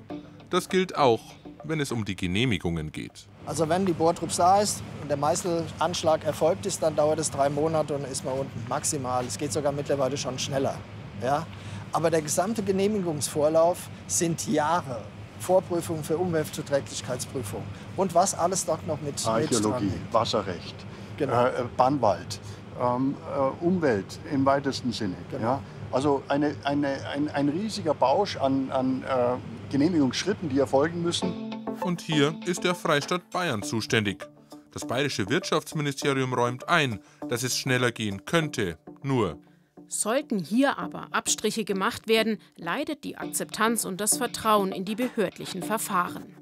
Das 0.51 0.69
gilt 0.69 0.97
auch, 0.97 1.21
wenn 1.65 1.81
es 1.81 1.93
um 1.93 2.05
die 2.05 2.17
Genehmigungen 2.17 2.93
geht. 2.93 3.27
Also 3.47 3.69
wenn 3.69 3.87
die 3.87 3.93
Bohrtrupps 3.93 4.37
da 4.37 4.61
ist 4.61 4.83
und 5.03 5.09
der 5.09 5.17
Meißelanschlag 5.17 6.25
erfolgt 6.25 6.67
ist, 6.67 6.83
dann 6.83 6.97
dauert 6.97 7.19
es 7.19 7.31
drei 7.31 7.49
Monate 7.49 7.95
und 7.95 8.07
ist 8.07 8.25
man 8.25 8.35
unten 8.35 8.69
maximal. 8.69 9.25
Es 9.25 9.39
geht 9.39 9.53
sogar 9.53 9.73
mittlerweile 9.73 10.17
schon 10.17 10.39
schneller. 10.39 10.77
Ja? 11.23 11.47
Aber 11.93 12.11
der 12.11 12.23
gesamte 12.23 12.63
Genehmigungsvorlauf 12.63 13.89
sind 14.07 14.47
Jahre. 14.47 15.03
Vorprüfung 15.41 16.03
für 16.03 16.17
Umweltzuträglichkeitsprüfung 16.17 17.63
und 17.97 18.15
was 18.15 18.35
alles 18.35 18.65
dort 18.65 18.87
noch 18.87 19.01
mit 19.03 19.25
Archäologie, 19.27 19.85
mit 19.85 20.13
Wasserrecht, 20.13 20.75
genau. 21.19 21.47
äh, 21.47 21.65
Bannwald, 21.77 22.41
ähm, 22.81 23.15
äh, 23.35 23.65
Umwelt 23.65 24.19
im 24.33 24.45
weitesten 24.45 24.93
Sinne. 24.93 25.17
Genau. 25.31 25.43
Ja? 25.43 25.63
Also 25.93 26.23
eine, 26.29 26.57
eine, 26.65 27.07
ein, 27.09 27.29
ein 27.29 27.49
riesiger 27.49 27.95
Bausch 27.95 28.37
an, 28.37 28.71
an 28.71 29.03
äh, 29.05 29.37
Genehmigungsschritten, 29.71 30.49
die 30.49 30.59
erfolgen 30.59 31.03
müssen. 31.03 31.55
Und 31.81 32.01
hier 32.01 32.35
ist 32.47 32.65
der 32.65 32.75
Freistaat 32.75 33.31
Bayern 33.31 33.63
zuständig. 33.63 34.27
Das 34.73 34.87
bayerische 34.87 35.29
Wirtschaftsministerium 35.29 36.35
räumt 36.35 36.69
ein, 36.69 36.99
dass 37.29 37.45
es 37.45 37.57
schneller 37.57 37.93
gehen 37.93 38.25
könnte. 38.25 38.77
Nur. 39.03 39.39
Sollten 39.87 40.41
hier 40.41 40.79
aber 40.79 41.07
Abstriche 41.13 41.65
gemacht 41.65 42.09
werden, 42.09 42.39
leidet 42.57 43.05
die 43.05 43.17
Akzeptanz 43.17 43.85
und 43.85 44.01
das 44.01 44.17
Vertrauen 44.17 44.73
in 44.73 44.85
die 44.85 44.97
behördlichen 44.97 45.63
Verfahren. 45.63 46.35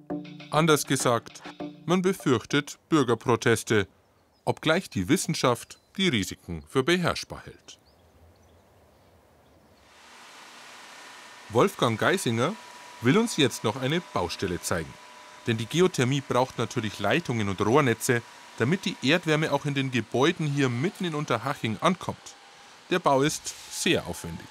Anders 0.51 0.87
gesagt, 0.87 1.43
man 1.85 2.01
befürchtet 2.01 2.79
Bürgerproteste, 2.89 3.87
obgleich 4.47 4.89
die 4.89 5.11
Wissenschaft 5.11 5.82
die 5.97 6.09
Risiken 6.09 6.65
für 6.69 6.83
beherrschbar 6.83 7.43
hält. 7.45 7.79
Wolfgang 11.51 12.01
Geisinger 12.01 12.55
will 13.03 13.19
uns 13.19 13.37
jetzt 13.37 13.63
noch 13.65 13.77
eine 13.77 14.01
Baustelle 14.15 14.61
zeigen. 14.61 14.93
Denn 15.47 15.59
die 15.59 15.67
Geothermie 15.67 16.23
braucht 16.27 16.57
natürlich 16.59 16.99
Leitungen 16.99 17.49
und 17.49 17.61
Rohrnetze, 17.61 18.23
damit 18.59 18.85
die 18.85 18.97
Erdwärme 19.03 19.53
auch 19.53 19.65
in 19.65 19.75
den 19.75 19.91
Gebäuden 19.91 20.47
hier 20.47 20.69
mitten 20.69 21.05
in 21.05 21.15
Unterhaching 21.15 21.79
ankommt. 21.81 22.37
Der 22.91 22.99
Bau 22.99 23.23
ist 23.23 23.55
sehr 23.71 24.07
aufwendig. 24.07 24.49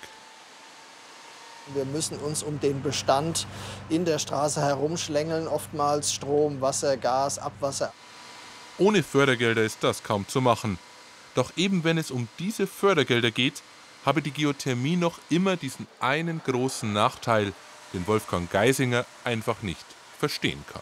Wir 1.73 1.85
müssen 1.85 2.17
uns 2.19 2.43
um 2.43 2.59
den 2.59 2.81
Bestand 2.81 3.47
in 3.89 4.03
der 4.03 4.19
Straße 4.19 4.61
herumschlängeln, 4.61 5.47
oftmals 5.47 6.13
Strom, 6.13 6.59
Wasser, 6.59 6.97
Gas, 6.97 7.39
Abwasser. 7.39 7.93
Ohne 8.77 9.03
Fördergelder 9.03 9.63
ist 9.63 9.83
das 9.83 10.03
kaum 10.03 10.27
zu 10.27 10.41
machen. 10.41 10.79
Doch 11.35 11.51
eben 11.55 11.83
wenn 11.83 11.97
es 11.97 12.11
um 12.11 12.27
diese 12.39 12.67
Fördergelder 12.67 13.31
geht, 13.31 13.61
habe 14.05 14.21
die 14.21 14.31
Geothermie 14.31 14.95
noch 14.95 15.19
immer 15.29 15.55
diesen 15.55 15.87
einen 15.99 16.41
großen 16.43 16.91
Nachteil, 16.91 17.53
den 17.93 18.07
Wolfgang 18.07 18.49
Geisinger 18.49 19.05
einfach 19.23 19.61
nicht 19.61 19.85
verstehen 20.17 20.63
kann. 20.71 20.81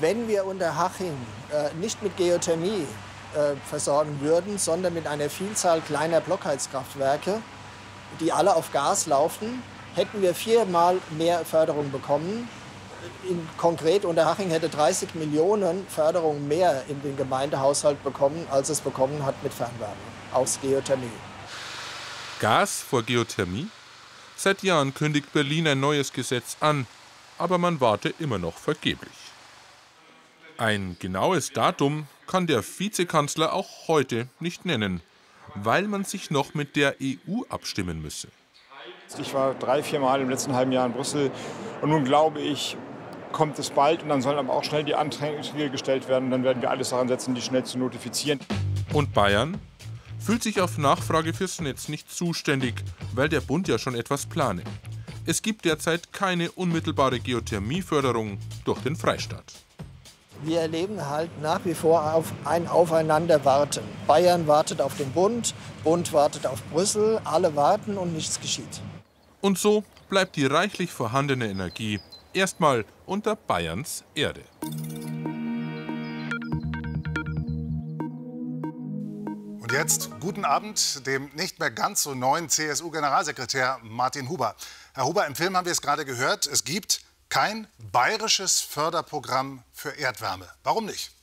Wenn 0.00 0.28
wir 0.28 0.44
Unterhaching 0.44 1.16
äh, 1.52 1.72
nicht 1.74 2.02
mit 2.02 2.16
Geothermie 2.16 2.86
äh, 3.34 3.54
versorgen 3.68 4.20
würden, 4.20 4.58
sondern 4.58 4.94
mit 4.94 5.06
einer 5.06 5.30
Vielzahl 5.30 5.80
kleiner 5.80 6.20
Blockheizkraftwerke, 6.20 7.40
die 8.20 8.32
alle 8.32 8.56
auf 8.56 8.72
Gas 8.72 9.06
laufen, 9.06 9.62
hätten 9.94 10.22
wir 10.22 10.34
viermal 10.34 10.98
mehr 11.16 11.44
Förderung 11.44 11.90
bekommen. 11.90 12.48
In, 13.28 13.48
konkret 13.56 14.04
Unterhaching 14.04 14.50
hätte 14.50 14.68
30 14.68 15.14
Millionen 15.14 15.86
Förderung 15.88 16.46
mehr 16.46 16.84
in 16.88 17.00
den 17.02 17.16
Gemeindehaushalt 17.16 18.02
bekommen, 18.02 18.46
als 18.50 18.68
es 18.68 18.80
bekommen 18.80 19.24
hat 19.24 19.42
mit 19.42 19.52
Fernwärme 19.52 19.94
aus 20.32 20.58
Geothermie. 20.60 21.10
Gas 22.40 22.82
vor 22.82 23.02
Geothermie? 23.02 23.68
Seit 24.36 24.62
Jahren 24.62 24.92
kündigt 24.92 25.32
Berlin 25.32 25.66
ein 25.66 25.80
neues 25.80 26.12
Gesetz 26.12 26.58
an, 26.60 26.86
aber 27.38 27.56
man 27.56 27.80
warte 27.80 28.12
immer 28.18 28.38
noch 28.38 28.56
vergeblich. 28.58 29.12
Ein 30.58 30.96
genaues 30.98 31.52
Datum 31.52 32.06
kann 32.26 32.46
der 32.46 32.62
Vizekanzler 32.62 33.52
auch 33.52 33.88
heute 33.88 34.28
nicht 34.40 34.64
nennen, 34.64 35.00
weil 35.54 35.88
man 35.88 36.04
sich 36.04 36.30
noch 36.30 36.54
mit 36.54 36.76
der 36.76 36.96
EU 37.02 37.42
abstimmen 37.48 38.02
müsse. 38.02 38.28
Ich 39.18 39.32
war 39.32 39.54
drei, 39.54 39.82
vier 39.82 40.00
Mal 40.00 40.20
im 40.20 40.28
letzten 40.28 40.52
halben 40.54 40.72
Jahr 40.72 40.86
in 40.86 40.92
Brüssel 40.92 41.30
und 41.80 41.90
nun 41.90 42.04
glaube 42.04 42.40
ich, 42.40 42.76
kommt 43.36 43.58
es 43.58 43.68
bald 43.68 44.02
und 44.02 44.08
dann 44.08 44.22
sollen 44.22 44.38
aber 44.38 44.54
auch 44.54 44.64
schnell 44.64 44.82
die 44.82 44.94
Anträge 44.94 45.68
gestellt 45.68 46.08
werden 46.08 46.24
und 46.24 46.30
dann 46.30 46.42
werden 46.42 46.62
wir 46.62 46.70
alles 46.70 46.88
daran 46.88 47.06
setzen, 47.06 47.34
die 47.34 47.42
schnell 47.42 47.64
zu 47.64 47.76
notifizieren. 47.78 48.40
Und 48.94 49.12
Bayern 49.12 49.58
fühlt 50.18 50.42
sich 50.42 50.58
auf 50.62 50.78
Nachfrage 50.78 51.34
fürs 51.34 51.60
Netz 51.60 51.90
nicht 51.90 52.10
zuständig, 52.10 52.82
weil 53.14 53.28
der 53.28 53.42
Bund 53.42 53.68
ja 53.68 53.78
schon 53.78 53.94
etwas 53.94 54.24
plane. 54.24 54.62
Es 55.26 55.42
gibt 55.42 55.66
derzeit 55.66 56.14
keine 56.14 56.50
unmittelbare 56.52 57.20
Geothermieförderung 57.20 58.38
durch 58.64 58.80
den 58.80 58.96
Freistaat. 58.96 59.52
Wir 60.42 60.60
erleben 60.60 61.06
halt 61.06 61.30
nach 61.42 61.60
wie 61.64 61.74
vor 61.74 62.14
auf 62.14 62.32
ein 62.46 62.66
Aufeinanderwarten. 62.66 63.82
Bayern 64.06 64.46
wartet 64.46 64.80
auf 64.80 64.96
den 64.96 65.12
Bund, 65.12 65.54
Bund 65.84 66.14
wartet 66.14 66.46
auf 66.46 66.62
Brüssel, 66.72 67.20
alle 67.24 67.54
warten 67.54 67.98
und 67.98 68.14
nichts 68.14 68.40
geschieht. 68.40 68.80
Und 69.42 69.58
so 69.58 69.84
bleibt 70.08 70.36
die 70.36 70.46
reichlich 70.46 70.92
vorhandene 70.92 71.48
Energie 71.48 72.00
erstmal 72.32 72.84
unter 73.06 73.36
Bayerns 73.36 74.04
Erde. 74.14 74.42
Und 79.60 79.72
jetzt 79.72 80.10
guten 80.20 80.44
Abend 80.44 81.06
dem 81.06 81.30
nicht 81.34 81.58
mehr 81.58 81.70
ganz 81.70 82.04
so 82.04 82.14
neuen 82.14 82.48
CSU-Generalsekretär 82.48 83.80
Martin 83.82 84.28
Huber. 84.28 84.54
Herr 84.94 85.06
Huber, 85.06 85.26
im 85.26 85.34
Film 85.34 85.56
haben 85.56 85.64
wir 85.64 85.72
es 85.72 85.82
gerade 85.82 86.04
gehört, 86.04 86.46
es 86.46 86.62
gibt 86.62 87.00
kein 87.28 87.66
bayerisches 87.90 88.60
Förderprogramm 88.60 89.64
für 89.72 89.90
Erdwärme. 89.90 90.48
Warum 90.62 90.86
nicht? 90.86 91.15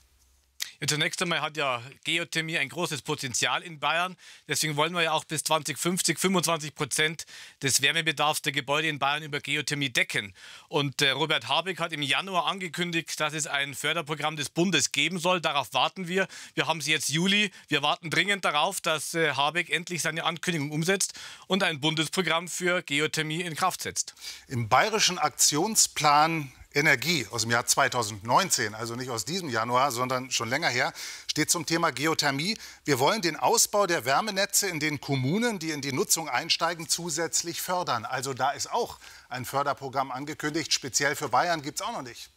Zunächst 0.88 1.22
einmal 1.22 1.42
hat 1.42 1.56
ja 1.56 1.82
Geothermie 2.04 2.58
ein 2.58 2.68
großes 2.68 3.04
Potenzial 3.04 3.62
in 3.62 3.80
Bayern. 3.80 4.18
Deswegen 4.48 4.76
wollen 4.76 4.94
wir 4.94 5.02
ja 5.02 5.12
auch 5.14 5.24
bis 5.24 5.44
2050 5.44 6.20
25 6.20 6.76
Prozent 6.76 7.26
des 7.62 7.82
Wärmebedarfs 7.82 8.42
der 8.42 8.52
Gebäude 8.52 8.90
in 8.90 9.00
Bayern 9.00 9.24
über 9.24 9.40
Geothermie 9.40 9.90
decken. 9.90 10.34
Und 10.68 11.02
äh, 11.02 11.12
Robert 11.12 11.48
Habeck 11.48 11.80
hat 11.80 11.94
im 11.94 12.02
Januar 12.02 12.48
angekündigt, 12.48 13.18
dass 13.20 13.34
es 13.34 13.48
ein 13.48 13.76
Förderprogramm 13.76 14.36
des 14.36 14.50
Bundes 14.50 14.92
geben 14.92 15.20
soll. 15.20 15.40
Darauf 15.40 15.74
warten 15.74 16.08
wir. 16.10 16.28
Wir 16.54 16.68
haben 16.68 16.80
es 16.80 16.88
jetzt 16.88 17.10
Juli. 17.10 17.52
Wir 17.70 17.82
warten 17.82 18.10
dringend 18.10 18.44
darauf, 18.44 18.82
dass 18.82 19.14
äh, 19.14 19.32
Habeck 19.32 19.70
endlich 19.70 20.02
seine 20.02 20.26
Ankündigung 20.26 20.72
umsetzt 20.72 21.14
und 21.48 21.64
ein 21.64 21.80
Bundesprogramm 21.80 22.50
für 22.50 22.82
Geothermie 22.82 23.42
in 23.42 23.56
Kraft 23.56 23.82
setzt. 23.82 24.16
Im 24.48 24.68
bayerischen 24.68 25.18
Aktionsplan 25.18 26.52
Energie 26.74 27.28
aus 27.32 27.42
dem 27.42 27.52
Jahr 27.52 27.66
2019, 27.66 28.74
also 28.74 28.96
nicht 28.96 29.10
aus 29.10 29.26
diesem 29.26 29.50
Januar, 29.50 29.92
sondern 29.92 30.32
schon 30.32 30.50
länger 30.50 30.70
her, 30.70 30.94
steht 31.28 31.50
zum 31.50 31.66
Thema 31.66 31.92
Geothermie. 31.92 32.58
Wir 32.86 33.00
wollen 33.00 33.22
den 33.22 33.36
Ausbau 33.36 33.86
der 33.88 34.06
Wärmenetze 34.06 34.68
in 34.68 34.80
den 34.80 35.00
Kommunen, 35.00 35.60
die 35.60 35.72
in 35.72 35.82
die 35.82 35.94
Nutzung 35.94 36.30
einsteigen, 36.30 36.90
zusätzlich 36.90 37.62
fördern. 37.62 38.06
Also 38.06 38.34
da 38.34 38.52
ist 38.52 38.72
auch 38.72 39.00
ein 39.30 39.46
Förderprogramm 39.46 40.12
angekündigt. 40.12 40.74
Speziell 40.74 41.16
für 41.16 41.30
Bayern 41.30 41.62
gibt 41.62 41.80
es 41.80 41.86
auch 41.86 41.94
noch 41.94 42.02
nicht. 42.02 42.30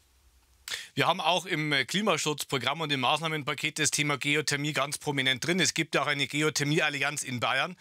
Wir 0.95 1.07
haben 1.07 1.21
auch 1.21 1.47
im 1.47 1.73
Klimaschutzprogramm 1.87 2.81
und 2.81 2.91
im 2.91 3.01
Maßnahmenpaket 3.01 3.79
das 3.79 3.91
Thema 3.91 4.19
Geothermie 4.19 4.73
ganz 4.73 4.99
prominent 4.99 5.47
drin. 5.47 5.61
Es 5.61 5.75
gibt 5.75 5.97
auch 5.97 6.07
eine 6.07 6.27
Geothermie-Allianz 6.27 7.23
in 7.23 7.39
Bayern. 7.39 7.77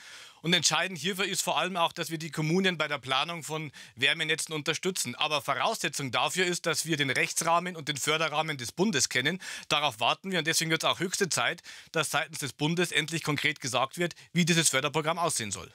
Und 0.46 0.54
entscheidend 0.54 1.00
hierfür 1.00 1.26
ist 1.26 1.42
vor 1.42 1.58
allem 1.58 1.76
auch, 1.76 1.92
dass 1.92 2.12
wir 2.12 2.20
die 2.20 2.30
Kommunen 2.30 2.78
bei 2.78 2.88
der 2.88 3.00
Planung 3.00 3.42
von 3.42 3.72
Wärmenetzen 3.96 4.54
unterstützen. 4.54 5.16
Aber 5.16 5.42
Voraussetzung 5.42 6.12
dafür 6.12 6.46
ist, 6.46 6.68
dass 6.68 6.86
wir 6.86 6.98
den 6.98 7.10
Rechtsrahmen 7.10 7.76
und 7.76 7.88
den 7.88 7.98
Förderrahmen 7.98 8.56
des 8.56 8.72
Bundes 8.72 9.10
kennen. 9.10 9.42
Darauf 9.70 10.00
warten 10.00 10.30
wir 10.30 10.38
und 10.38 10.46
deswegen 10.46 10.70
wird 10.70 10.84
es 10.84 10.88
auch 10.88 11.00
höchste 11.00 11.30
Zeit, 11.30 11.64
dass 11.94 12.12
seitens 12.12 12.38
des 12.38 12.54
Bundes 12.54 12.92
endlich 12.92 13.24
konkret 13.24 13.60
gesagt 13.60 13.98
wird, 13.98 14.14
wie 14.34 14.46
dieses 14.46 14.70
Förderprogramm 14.70 15.18
aussehen 15.18 15.50
soll. 15.50 15.74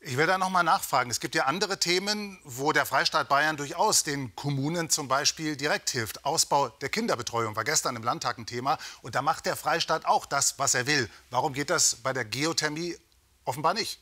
Ich 0.00 0.18
will 0.18 0.26
da 0.26 0.36
noch 0.36 0.50
mal 0.50 0.64
nachfragen. 0.64 1.10
Es 1.10 1.20
gibt 1.20 1.34
ja 1.34 1.46
andere 1.46 1.80
Themen, 1.80 2.38
wo 2.44 2.72
der 2.72 2.84
Freistaat 2.84 3.30
Bayern 3.30 3.56
durchaus 3.56 4.02
den 4.02 4.36
Kommunen 4.36 4.90
zum 4.90 5.08
Beispiel 5.08 5.56
direkt 5.56 5.88
hilft. 5.88 6.26
Ausbau 6.26 6.68
der 6.68 6.90
Kinderbetreuung 6.90 7.56
war 7.56 7.64
gestern 7.64 7.96
im 7.96 8.02
Landtag 8.02 8.36
ein 8.36 8.44
Thema. 8.44 8.76
Und 9.00 9.14
da 9.14 9.22
macht 9.22 9.46
der 9.46 9.56
Freistaat 9.56 10.04
auch 10.04 10.26
das, 10.26 10.58
was 10.58 10.74
er 10.74 10.86
will. 10.86 11.08
Warum 11.30 11.54
geht 11.54 11.70
das 11.70 11.94
bei 11.94 12.12
der 12.12 12.26
Geothermie 12.26 12.98
offenbar 13.46 13.72
nicht? 13.72 13.98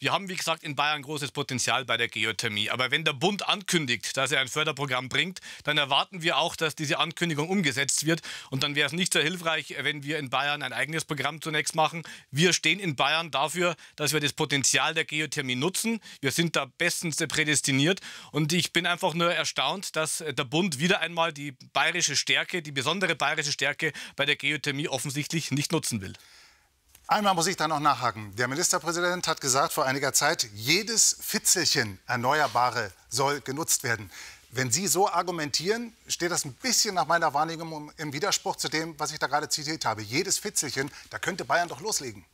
Wir 0.00 0.12
haben, 0.12 0.28
wie 0.28 0.36
gesagt, 0.36 0.62
in 0.62 0.76
Bayern 0.76 1.02
großes 1.02 1.32
Potenzial 1.32 1.84
bei 1.84 1.96
der 1.96 2.06
Geothermie. 2.06 2.70
Aber 2.70 2.92
wenn 2.92 3.04
der 3.04 3.14
Bund 3.14 3.48
ankündigt, 3.48 4.16
dass 4.16 4.30
er 4.30 4.40
ein 4.40 4.46
Förderprogramm 4.46 5.08
bringt, 5.08 5.40
dann 5.64 5.76
erwarten 5.76 6.22
wir 6.22 6.38
auch, 6.38 6.54
dass 6.54 6.76
diese 6.76 7.00
Ankündigung 7.00 7.48
umgesetzt 7.48 8.06
wird. 8.06 8.20
Und 8.50 8.62
dann 8.62 8.76
wäre 8.76 8.86
es 8.86 8.92
nicht 8.92 9.12
so 9.12 9.18
hilfreich, 9.18 9.74
wenn 9.80 10.04
wir 10.04 10.20
in 10.20 10.30
Bayern 10.30 10.62
ein 10.62 10.72
eigenes 10.72 11.04
Programm 11.04 11.42
zunächst 11.42 11.74
machen. 11.74 12.04
Wir 12.30 12.52
stehen 12.52 12.78
in 12.78 12.94
Bayern 12.94 13.32
dafür, 13.32 13.74
dass 13.96 14.12
wir 14.12 14.20
das 14.20 14.32
Potenzial 14.32 14.94
der 14.94 15.04
Geothermie 15.04 15.56
nutzen. 15.56 15.98
Wir 16.20 16.30
sind 16.30 16.54
da 16.54 16.66
bestens 16.66 17.16
prädestiniert. 17.16 18.00
Und 18.30 18.52
ich 18.52 18.72
bin 18.72 18.86
einfach 18.86 19.14
nur 19.14 19.34
erstaunt, 19.34 19.96
dass 19.96 20.18
der 20.18 20.44
Bund 20.44 20.78
wieder 20.78 21.00
einmal 21.00 21.32
die 21.32 21.56
bayerische 21.72 22.14
Stärke, 22.14 22.62
die 22.62 22.70
besondere 22.70 23.16
bayerische 23.16 23.50
Stärke 23.50 23.92
bei 24.14 24.26
der 24.26 24.36
Geothermie 24.36 24.86
offensichtlich 24.86 25.50
nicht 25.50 25.72
nutzen 25.72 26.00
will. 26.00 26.12
Einmal 27.10 27.32
muss 27.34 27.46
ich 27.46 27.56
da 27.56 27.66
noch 27.66 27.80
nachhaken. 27.80 28.36
Der 28.36 28.48
Ministerpräsident 28.48 29.26
hat 29.28 29.40
gesagt 29.40 29.72
vor 29.72 29.86
einiger 29.86 30.12
Zeit, 30.12 30.46
jedes 30.52 31.16
Fitzelchen 31.18 31.98
Erneuerbare 32.06 32.92
soll 33.08 33.40
genutzt 33.40 33.82
werden. 33.82 34.10
Wenn 34.50 34.70
Sie 34.70 34.86
so 34.86 35.08
argumentieren, 35.08 35.96
steht 36.06 36.30
das 36.30 36.44
ein 36.44 36.52
bisschen 36.52 36.94
nach 36.96 37.06
meiner 37.06 37.32
Wahrnehmung 37.32 37.90
im 37.96 38.12
Widerspruch 38.12 38.56
zu 38.56 38.68
dem, 38.68 38.94
was 39.00 39.10
ich 39.10 39.18
da 39.18 39.26
gerade 39.26 39.48
zitiert 39.48 39.86
habe. 39.86 40.02
Jedes 40.02 40.36
Fitzelchen, 40.36 40.90
da 41.08 41.18
könnte 41.18 41.46
Bayern 41.46 41.68
doch 41.68 41.80
loslegen. 41.80 42.26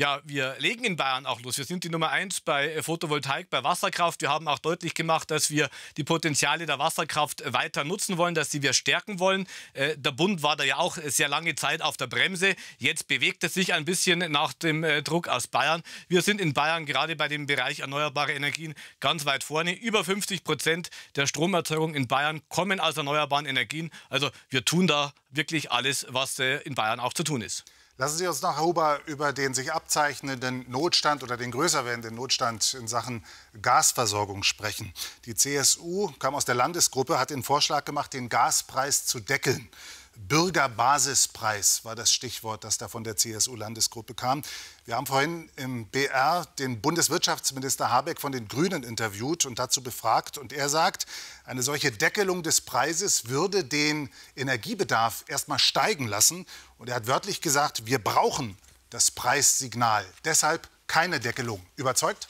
Ja, 0.00 0.22
wir 0.24 0.56
legen 0.60 0.84
in 0.84 0.96
Bayern 0.96 1.26
auch 1.26 1.42
los. 1.42 1.58
Wir 1.58 1.66
sind 1.66 1.84
die 1.84 1.90
Nummer 1.90 2.08
eins 2.08 2.40
bei 2.40 2.72
äh, 2.72 2.82
Photovoltaik, 2.82 3.50
bei 3.50 3.62
Wasserkraft. 3.62 4.22
Wir 4.22 4.30
haben 4.30 4.48
auch 4.48 4.58
deutlich 4.58 4.94
gemacht, 4.94 5.30
dass 5.30 5.50
wir 5.50 5.68
die 5.98 6.04
Potenziale 6.04 6.64
der 6.64 6.78
Wasserkraft 6.78 7.42
weiter 7.52 7.84
nutzen 7.84 8.16
wollen, 8.16 8.34
dass 8.34 8.50
sie 8.50 8.62
wir 8.62 8.72
stärken 8.72 9.18
wollen. 9.18 9.46
Äh, 9.74 9.98
der 9.98 10.12
Bund 10.12 10.42
war 10.42 10.56
da 10.56 10.64
ja 10.64 10.78
auch 10.78 10.96
sehr 10.96 11.28
lange 11.28 11.54
Zeit 11.54 11.82
auf 11.82 11.98
der 11.98 12.06
Bremse. 12.06 12.56
Jetzt 12.78 13.08
bewegt 13.08 13.44
es 13.44 13.52
sich 13.52 13.74
ein 13.74 13.84
bisschen 13.84 14.20
nach 14.32 14.54
dem 14.54 14.84
äh, 14.84 15.02
Druck 15.02 15.28
aus 15.28 15.48
Bayern. 15.48 15.82
Wir 16.08 16.22
sind 16.22 16.40
in 16.40 16.54
Bayern 16.54 16.86
gerade 16.86 17.14
bei 17.14 17.28
dem 17.28 17.46
Bereich 17.46 17.80
erneuerbare 17.80 18.32
Energien 18.32 18.72
ganz 19.00 19.26
weit 19.26 19.44
vorne. 19.44 19.74
Über 19.74 20.02
50 20.02 20.44
Prozent 20.44 20.88
der 21.14 21.26
Stromerzeugung 21.26 21.94
in 21.94 22.08
Bayern 22.08 22.40
kommen 22.48 22.80
aus 22.80 22.96
erneuerbaren 22.96 23.44
Energien. 23.44 23.90
Also 24.08 24.30
wir 24.48 24.64
tun 24.64 24.86
da 24.86 25.12
wirklich 25.28 25.72
alles, 25.72 26.06
was 26.08 26.38
in 26.38 26.74
Bayern 26.74 27.00
auch 27.00 27.12
zu 27.12 27.22
tun 27.22 27.42
ist. 27.42 27.66
Lassen 28.00 28.16
Sie 28.16 28.26
uns 28.26 28.40
noch, 28.40 28.56
Herr 28.56 28.64
Huber, 28.64 29.00
über 29.04 29.34
den 29.34 29.52
sich 29.52 29.74
abzeichnenden 29.74 30.64
Notstand 30.70 31.22
oder 31.22 31.36
den 31.36 31.50
größer 31.50 31.84
werdenden 31.84 32.14
Notstand 32.14 32.72
in 32.72 32.88
Sachen 32.88 33.22
Gasversorgung 33.60 34.42
sprechen. 34.42 34.94
Die 35.26 35.34
CSU 35.34 36.10
kam 36.18 36.34
aus 36.34 36.46
der 36.46 36.54
Landesgruppe, 36.54 37.18
hat 37.18 37.28
den 37.28 37.42
Vorschlag 37.42 37.84
gemacht, 37.84 38.14
den 38.14 38.30
Gaspreis 38.30 39.04
zu 39.04 39.20
deckeln. 39.20 39.68
Bürgerbasispreis 40.16 41.84
war 41.84 41.94
das 41.94 42.10
Stichwort, 42.10 42.64
das 42.64 42.78
da 42.78 42.88
von 42.88 43.04
der 43.04 43.18
CSU-Landesgruppe 43.18 44.14
kam. 44.14 44.40
Wir 44.90 44.96
haben 44.96 45.06
vorhin 45.06 45.48
im 45.54 45.86
BR 45.86 46.48
den 46.58 46.80
Bundeswirtschaftsminister 46.80 47.92
Habeck 47.92 48.20
von 48.20 48.32
den 48.32 48.48
Grünen 48.48 48.82
interviewt 48.82 49.46
und 49.46 49.60
dazu 49.60 49.84
befragt. 49.84 50.36
Und 50.36 50.52
er 50.52 50.68
sagt, 50.68 51.06
eine 51.44 51.62
solche 51.62 51.92
Deckelung 51.92 52.42
des 52.42 52.60
Preises 52.60 53.28
würde 53.28 53.62
den 53.62 54.10
Energiebedarf 54.34 55.24
erst 55.28 55.46
mal 55.46 55.60
steigen 55.60 56.08
lassen. 56.08 56.44
Und 56.76 56.88
er 56.88 56.96
hat 56.96 57.06
wörtlich 57.06 57.40
gesagt, 57.40 57.86
wir 57.86 58.00
brauchen 58.00 58.58
das 58.90 59.12
Preissignal. 59.12 60.04
Deshalb 60.24 60.68
keine 60.88 61.20
Deckelung. 61.20 61.64
Überzeugt? 61.76 62.26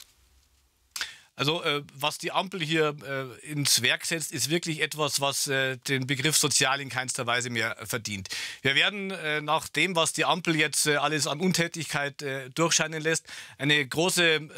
Also 1.35 1.63
äh, 1.63 1.81
was 1.93 2.17
die 2.17 2.31
Ampel 2.31 2.61
hier 2.61 2.93
äh, 3.07 3.51
ins 3.51 3.81
Werk 3.81 4.05
setzt, 4.05 4.31
ist 4.31 4.49
wirklich 4.49 4.81
etwas, 4.81 5.21
was 5.21 5.47
äh, 5.47 5.77
den 5.77 6.05
Begriff 6.05 6.37
sozial 6.37 6.81
in 6.81 6.89
keinster 6.89 7.25
Weise 7.25 7.49
mehr 7.49 7.77
verdient. 7.85 8.27
Wir 8.61 8.75
werden 8.75 9.11
äh, 9.11 9.41
nach 9.41 9.69
dem, 9.69 9.95
was 9.95 10.13
die 10.13 10.25
Ampel 10.25 10.55
jetzt 10.55 10.87
äh, 10.87 10.97
alles 10.97 11.27
an 11.27 11.39
Untätigkeit 11.39 12.21
äh, 12.21 12.49
durchscheinen 12.49 13.01
lässt, 13.01 13.25
eine 13.57 13.85
große 13.85 14.49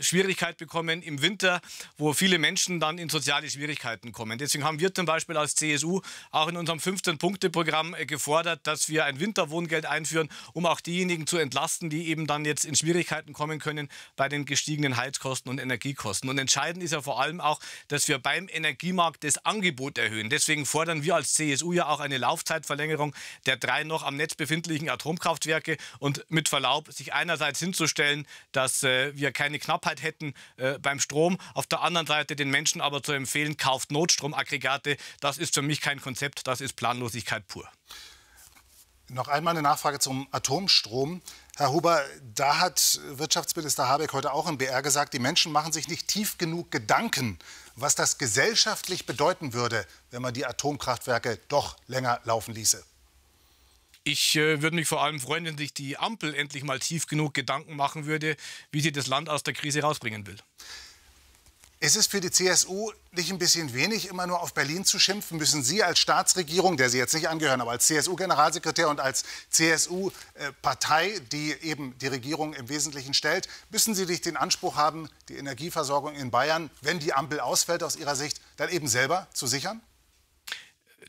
Schwierigkeit 0.00 0.56
bekommen 0.56 1.02
im 1.02 1.22
Winter, 1.22 1.60
wo 1.98 2.12
viele 2.12 2.38
Menschen 2.38 2.80
dann 2.80 2.98
in 2.98 3.08
soziale 3.08 3.48
Schwierigkeiten 3.50 4.12
kommen. 4.12 4.38
Deswegen 4.38 4.64
haben 4.64 4.80
wir 4.80 4.94
zum 4.94 5.06
Beispiel 5.06 5.36
als 5.36 5.54
CSU 5.54 6.00
auch 6.30 6.48
in 6.48 6.56
unserem 6.56 6.78
15-Punkte-Programm 6.78 7.96
gefordert, 8.06 8.60
dass 8.64 8.88
wir 8.88 9.04
ein 9.04 9.20
Winterwohngeld 9.20 9.86
einführen, 9.86 10.28
um 10.52 10.66
auch 10.66 10.80
diejenigen 10.80 11.26
zu 11.26 11.38
entlasten, 11.38 11.90
die 11.90 12.08
eben 12.08 12.26
dann 12.26 12.44
jetzt 12.44 12.64
in 12.64 12.74
Schwierigkeiten 12.76 13.32
kommen 13.32 13.58
können 13.58 13.88
bei 14.16 14.28
den 14.28 14.44
gestiegenen 14.44 14.96
Heizkosten 14.96 15.50
und 15.50 15.58
Energiekosten. 15.58 16.29
Und 16.30 16.38
entscheidend 16.38 16.82
ist 16.82 16.92
ja 16.92 17.02
vor 17.02 17.20
allem 17.20 17.40
auch, 17.40 17.60
dass 17.88 18.08
wir 18.08 18.18
beim 18.18 18.48
Energiemarkt 18.48 19.24
das 19.24 19.44
Angebot 19.44 19.98
erhöhen. 19.98 20.30
Deswegen 20.30 20.64
fordern 20.64 21.02
wir 21.02 21.16
als 21.16 21.34
CSU 21.34 21.72
ja 21.72 21.88
auch 21.88 22.00
eine 22.00 22.18
Laufzeitverlängerung 22.18 23.14
der 23.46 23.56
drei 23.56 23.84
noch 23.84 24.02
am 24.02 24.16
Netz 24.16 24.34
befindlichen 24.34 24.88
Atomkraftwerke 24.88 25.76
und 25.98 26.24
mit 26.28 26.48
Verlaub 26.48 26.92
sich 26.92 27.12
einerseits 27.12 27.58
hinzustellen, 27.58 28.26
dass 28.52 28.82
äh, 28.82 29.16
wir 29.16 29.32
keine 29.32 29.58
Knappheit 29.58 30.02
hätten 30.02 30.34
äh, 30.56 30.78
beim 30.78 31.00
Strom, 31.00 31.38
auf 31.54 31.66
der 31.66 31.82
anderen 31.82 32.06
Seite 32.06 32.36
den 32.36 32.50
Menschen 32.50 32.80
aber 32.80 33.02
zu 33.02 33.12
empfehlen, 33.12 33.56
kauft 33.56 33.90
Notstromaggregate. 33.90 34.96
Das 35.20 35.38
ist 35.38 35.54
für 35.54 35.62
mich 35.62 35.80
kein 35.80 36.00
Konzept, 36.00 36.46
das 36.46 36.60
ist 36.60 36.74
Planlosigkeit 36.74 37.46
pur. 37.48 37.68
Noch 39.08 39.26
einmal 39.26 39.52
eine 39.52 39.62
Nachfrage 39.62 39.98
zum 39.98 40.28
Atomstrom. 40.30 41.20
Herr 41.56 41.72
Huber, 41.72 42.02
da 42.34 42.58
hat 42.58 43.00
Wirtschaftsminister 43.10 43.88
Habeck 43.88 44.12
heute 44.12 44.32
auch 44.32 44.48
im 44.48 44.56
BR 44.56 44.82
gesagt, 44.82 45.12
die 45.12 45.18
Menschen 45.18 45.52
machen 45.52 45.72
sich 45.72 45.88
nicht 45.88 46.08
tief 46.08 46.38
genug 46.38 46.70
Gedanken, 46.70 47.38
was 47.76 47.94
das 47.94 48.18
gesellschaftlich 48.18 49.06
bedeuten 49.06 49.52
würde, 49.52 49.86
wenn 50.10 50.22
man 50.22 50.32
die 50.32 50.46
Atomkraftwerke 50.46 51.38
doch 51.48 51.76
länger 51.86 52.20
laufen 52.24 52.54
ließe. 52.54 52.82
Ich 54.04 54.36
äh, 54.36 54.62
würde 54.62 54.76
mich 54.76 54.88
vor 54.88 55.02
allem 55.02 55.20
freuen, 55.20 55.44
wenn 55.44 55.58
sich 55.58 55.74
die 55.74 55.98
Ampel 55.98 56.34
endlich 56.34 56.64
mal 56.64 56.78
tief 56.78 57.06
genug 57.06 57.34
Gedanken 57.34 57.76
machen 57.76 58.06
würde, 58.06 58.36
wie 58.72 58.80
sie 58.80 58.92
das 58.92 59.06
Land 59.06 59.28
aus 59.28 59.42
der 59.42 59.52
Krise 59.52 59.82
rausbringen 59.82 60.26
will. 60.26 60.38
Ist 61.82 61.96
es 61.96 62.06
für 62.06 62.20
die 62.20 62.30
CSU 62.30 62.92
nicht 63.10 63.32
ein 63.32 63.38
bisschen 63.38 63.72
wenig, 63.72 64.08
immer 64.08 64.26
nur 64.26 64.42
auf 64.42 64.52
Berlin 64.52 64.84
zu 64.84 64.98
schimpfen? 64.98 65.38
Müssen 65.38 65.62
Sie 65.62 65.82
als 65.82 65.98
Staatsregierung, 65.98 66.76
der 66.76 66.90
Sie 66.90 66.98
jetzt 66.98 67.14
nicht 67.14 67.30
angehören, 67.30 67.62
aber 67.62 67.70
als 67.70 67.86
CSU-Generalsekretär 67.86 68.90
und 68.90 69.00
als 69.00 69.24
CSU-Partei, 69.48 71.18
die 71.32 71.52
eben 71.62 71.96
die 71.96 72.08
Regierung 72.08 72.52
im 72.52 72.68
Wesentlichen 72.68 73.14
stellt, 73.14 73.48
müssen 73.70 73.94
Sie 73.94 74.04
nicht 74.04 74.26
den 74.26 74.36
Anspruch 74.36 74.76
haben, 74.76 75.08
die 75.30 75.38
Energieversorgung 75.38 76.14
in 76.16 76.30
Bayern, 76.30 76.68
wenn 76.82 76.98
die 76.98 77.14
Ampel 77.14 77.40
ausfällt 77.40 77.82
aus 77.82 77.96
Ihrer 77.96 78.14
Sicht, 78.14 78.42
dann 78.58 78.68
eben 78.68 78.86
selber 78.86 79.26
zu 79.32 79.46
sichern? 79.46 79.80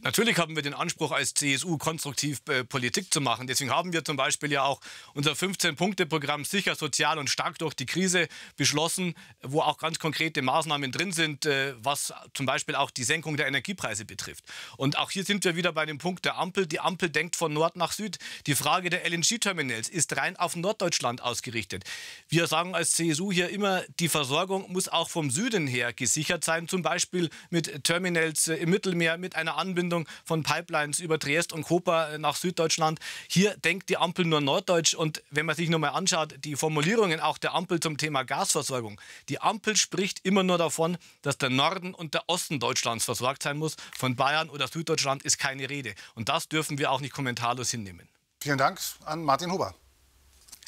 Natürlich 0.04 0.40
haben 0.40 0.56
wir 0.56 0.64
den 0.64 0.74
Anspruch, 0.74 1.12
als 1.12 1.36
CSU 1.36 1.78
konstruktiv 1.78 2.42
äh, 2.50 2.64
Politik 2.64 3.14
zu 3.14 3.22
machen. 3.22 3.46
Deswegen 3.46 3.70
haben 3.70 3.94
wir 3.94 4.04
zum 4.04 4.18
Beispiel 4.18 4.52
ja 4.52 4.64
auch 4.64 4.82
unser 5.14 5.34
15-Punkte-Programm 5.34 6.44
Sicher, 6.44 6.74
Sozial 6.74 7.20
und 7.20 7.30
Stark 7.30 7.60
durch 7.60 7.76
die 7.76 7.86
Krise 7.86 8.28
beschlossen, 8.58 9.14
wo 9.44 9.62
auch 9.62 9.78
ganz 9.78 10.00
konkrete 10.00 10.42
Maßnahmen 10.42 10.92
drin 10.92 11.12
sind, 11.12 11.46
äh, 11.46 11.76
was 11.78 12.12
zum 12.34 12.48
Beispiel 12.48 12.74
auch 12.74 12.90
die 12.90 13.04
Senkung 13.04 13.38
der 13.38 13.46
Energiepreise 13.46 14.04
betrifft. 14.06 14.44
Und 14.76 14.98
auch 14.98 15.12
hier 15.12 15.24
sind 15.24 15.46
wir 15.46 15.56
wieder 15.56 15.72
bei 15.72 15.86
dem 15.86 16.00
Punkt 16.00 16.26
der 16.26 16.36
Ampel. 16.40 16.66
Die 16.66 16.80
Ampel 16.80 17.12
denkt 17.12 17.36
von 17.36 17.54
Nord 17.54 17.76
nach 17.76 17.92
Süd. 17.92 18.18
Die 18.48 18.56
Frage 18.56 18.90
der 18.90 19.06
LNG-Terminals 19.08 19.88
ist 19.88 20.18
rein 20.18 20.36
auf 20.36 20.56
Norddeutschland 20.56 21.22
ausgerichtet. 21.22 21.84
Wir 22.28 22.48
sagen 22.48 22.74
als 22.74 22.94
CSU 22.94 23.32
hier 23.32 23.50
immer, 23.50 23.84
die 24.00 24.10
Versorgung 24.10 24.72
muss 24.72 24.88
auch 24.88 25.12
vom 25.12 25.30
Süden 25.30 25.68
her 25.68 25.94
gesichert 25.94 26.44
sein, 26.44 26.68
zum 26.68 26.82
Beispiel 26.82 27.30
mit 27.52 27.84
Terminals 27.84 28.48
äh, 28.48 28.56
im 28.56 28.72
Mittelmeer, 28.72 29.20
mit 29.20 29.36
einer 29.36 29.58
Anbindung 29.58 29.91
Verbindung 29.92 30.08
von 30.24 30.44
Pipelines 30.44 31.00
über 31.00 31.20
Triest 31.20 31.54
und 31.54 31.64
Koper 31.64 32.18
nach 32.18 32.36
Süddeutschland. 32.36 33.00
Hier 33.28 33.56
denkt 33.58 33.90
die 33.90 33.98
Ampel 33.98 34.26
nur 34.26 34.42
norddeutsch. 34.42 34.94
Und 34.94 35.22
wenn 35.32 35.46
man 35.46 35.56
sich 35.56 35.70
nochmal 35.70 35.92
anschaut, 35.92 36.36
die 36.44 36.56
Formulierungen 36.56 37.20
auch 37.20 37.38
der 37.38 37.54
Ampel 37.54 37.80
zum 37.80 37.98
Thema 37.98 38.24
Gasversorgung. 38.24 39.00
Die 39.30 39.42
Ampel 39.42 39.76
spricht 39.76 40.20
immer 40.24 40.44
nur 40.44 40.58
davon, 40.58 40.98
dass 41.22 41.38
der 41.38 41.50
Norden 41.50 41.94
und 41.94 42.14
der 42.14 42.24
Osten 42.28 42.60
Deutschlands 42.60 43.06
versorgt 43.06 43.44
sein 43.44 43.58
muss. 43.58 43.76
Von 43.98 44.16
Bayern 44.16 44.50
oder 44.50 44.68
Süddeutschland 44.68 45.24
ist 45.24 45.38
keine 45.38 45.70
Rede. 45.70 45.94
Und 46.16 46.30
das 46.30 46.48
dürfen 46.48 46.78
wir 46.78 46.92
auch 46.92 47.02
nicht 47.02 47.14
kommentarlos 47.14 47.70
hinnehmen. 47.72 48.08
Vielen 48.40 48.58
Dank 48.58 48.80
an 49.06 49.24
Martin 49.24 49.52
Huber. 49.52 49.76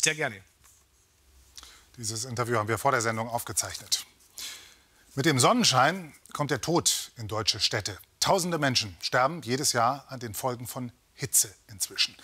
Sehr 0.03 0.15
gerne. 0.15 0.41
Dieses 1.97 2.25
Interview 2.25 2.57
haben 2.57 2.67
wir 2.67 2.77
vor 2.77 2.91
der 2.91 3.01
Sendung 3.01 3.29
aufgezeichnet. 3.29 4.05
Mit 5.15 5.27
dem 5.27 5.39
Sonnenschein 5.39 6.13
kommt 6.33 6.49
der 6.49 6.59
Tod 6.59 7.11
in 7.17 7.27
deutsche 7.27 7.59
Städte. 7.59 7.99
Tausende 8.23 8.57
Menschen 8.57 8.95
sterben 9.01 9.41
jedes 9.41 9.73
Jahr 9.73 10.05
an 10.07 10.17
den 10.21 10.33
Folgen 10.33 10.65
von 10.65 10.93
Hitze 11.13 11.53
inzwischen. 11.69 12.15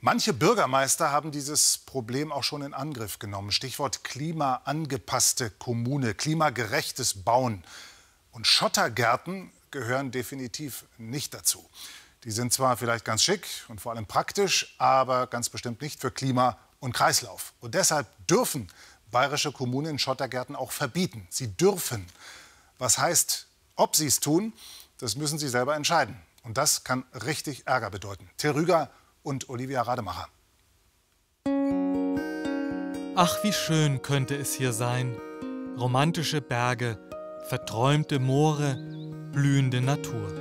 Manche 0.00 0.32
Bürgermeister 0.32 1.12
haben 1.12 1.30
dieses 1.30 1.78
Problem 1.78 2.32
auch 2.32 2.42
schon 2.42 2.62
in 2.62 2.74
Angriff 2.74 3.20
genommen. 3.20 3.52
Stichwort 3.52 4.02
klimaangepasste 4.02 5.50
Kommune, 5.50 6.14
klimagerechtes 6.14 7.22
Bauen. 7.22 7.62
Und 8.32 8.48
Schottergärten 8.48 9.52
gehören 9.70 10.10
definitiv 10.10 10.84
nicht 10.98 11.32
dazu. 11.32 11.64
Die 12.24 12.32
sind 12.32 12.52
zwar 12.52 12.76
vielleicht 12.76 13.04
ganz 13.04 13.22
schick 13.22 13.46
und 13.68 13.80
vor 13.80 13.92
allem 13.92 14.06
praktisch, 14.06 14.74
aber 14.78 15.28
ganz 15.28 15.48
bestimmt 15.48 15.80
nicht 15.80 16.00
für 16.00 16.10
Klima 16.10 16.58
und 16.80 16.92
Kreislauf. 16.92 17.52
Und 17.60 17.76
deshalb 17.76 18.08
dürfen 18.26 18.66
bayerische 19.12 19.52
Kommunen 19.52 20.00
Schottergärten 20.00 20.56
auch 20.56 20.72
verbieten. 20.72 21.28
Sie 21.30 21.56
dürfen. 21.56 22.04
Was 22.78 22.98
heißt, 22.98 23.46
ob 23.76 23.94
sie 23.94 24.06
es 24.06 24.18
tun? 24.18 24.52
Das 24.98 25.16
müssen 25.16 25.38
Sie 25.38 25.48
selber 25.48 25.76
entscheiden. 25.76 26.16
Und 26.42 26.56
das 26.56 26.84
kann 26.84 27.04
richtig 27.12 27.66
Ärger 27.66 27.90
bedeuten. 27.90 28.30
Till 28.36 28.50
Rüger 28.52 28.90
und 29.22 29.48
Olivia 29.48 29.82
Rademacher. 29.82 30.28
Ach, 33.14 33.42
wie 33.42 33.52
schön 33.52 34.00
könnte 34.02 34.36
es 34.36 34.54
hier 34.54 34.72
sein. 34.72 35.16
Romantische 35.78 36.40
Berge, 36.40 36.98
verträumte 37.48 38.18
Moore, 38.18 38.76
blühende 39.32 39.80
Natur. 39.80 40.32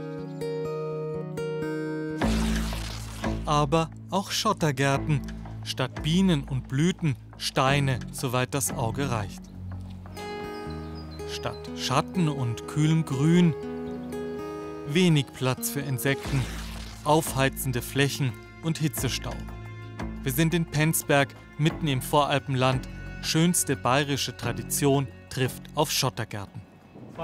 Aber 3.45 3.89
auch 4.09 4.31
Schottergärten, 4.31 5.21
statt 5.63 6.03
Bienen 6.03 6.43
und 6.43 6.67
Blüten 6.67 7.17
Steine, 7.37 7.99
soweit 8.11 8.53
das 8.53 8.71
Auge 8.71 9.11
reicht. 9.11 9.41
Statt 11.31 11.69
Schatten 11.77 12.29
und 12.29 12.67
kühlem 12.67 13.05
Grün 13.05 13.53
wenig 14.87 15.25
Platz 15.33 15.69
für 15.69 15.79
Insekten, 15.79 16.41
aufheizende 17.03 17.81
Flächen 17.81 18.33
und 18.63 18.77
Hitzestau. 18.77 19.33
Wir 20.23 20.31
sind 20.31 20.53
in 20.53 20.65
Penzberg, 20.65 21.29
mitten 21.57 21.87
im 21.87 22.01
Voralpenland. 22.01 22.87
Schönste 23.21 23.75
bayerische 23.75 24.35
Tradition 24.37 25.07
trifft 25.29 25.63
auf 25.73 25.91
Schottergärten. 25.91 26.61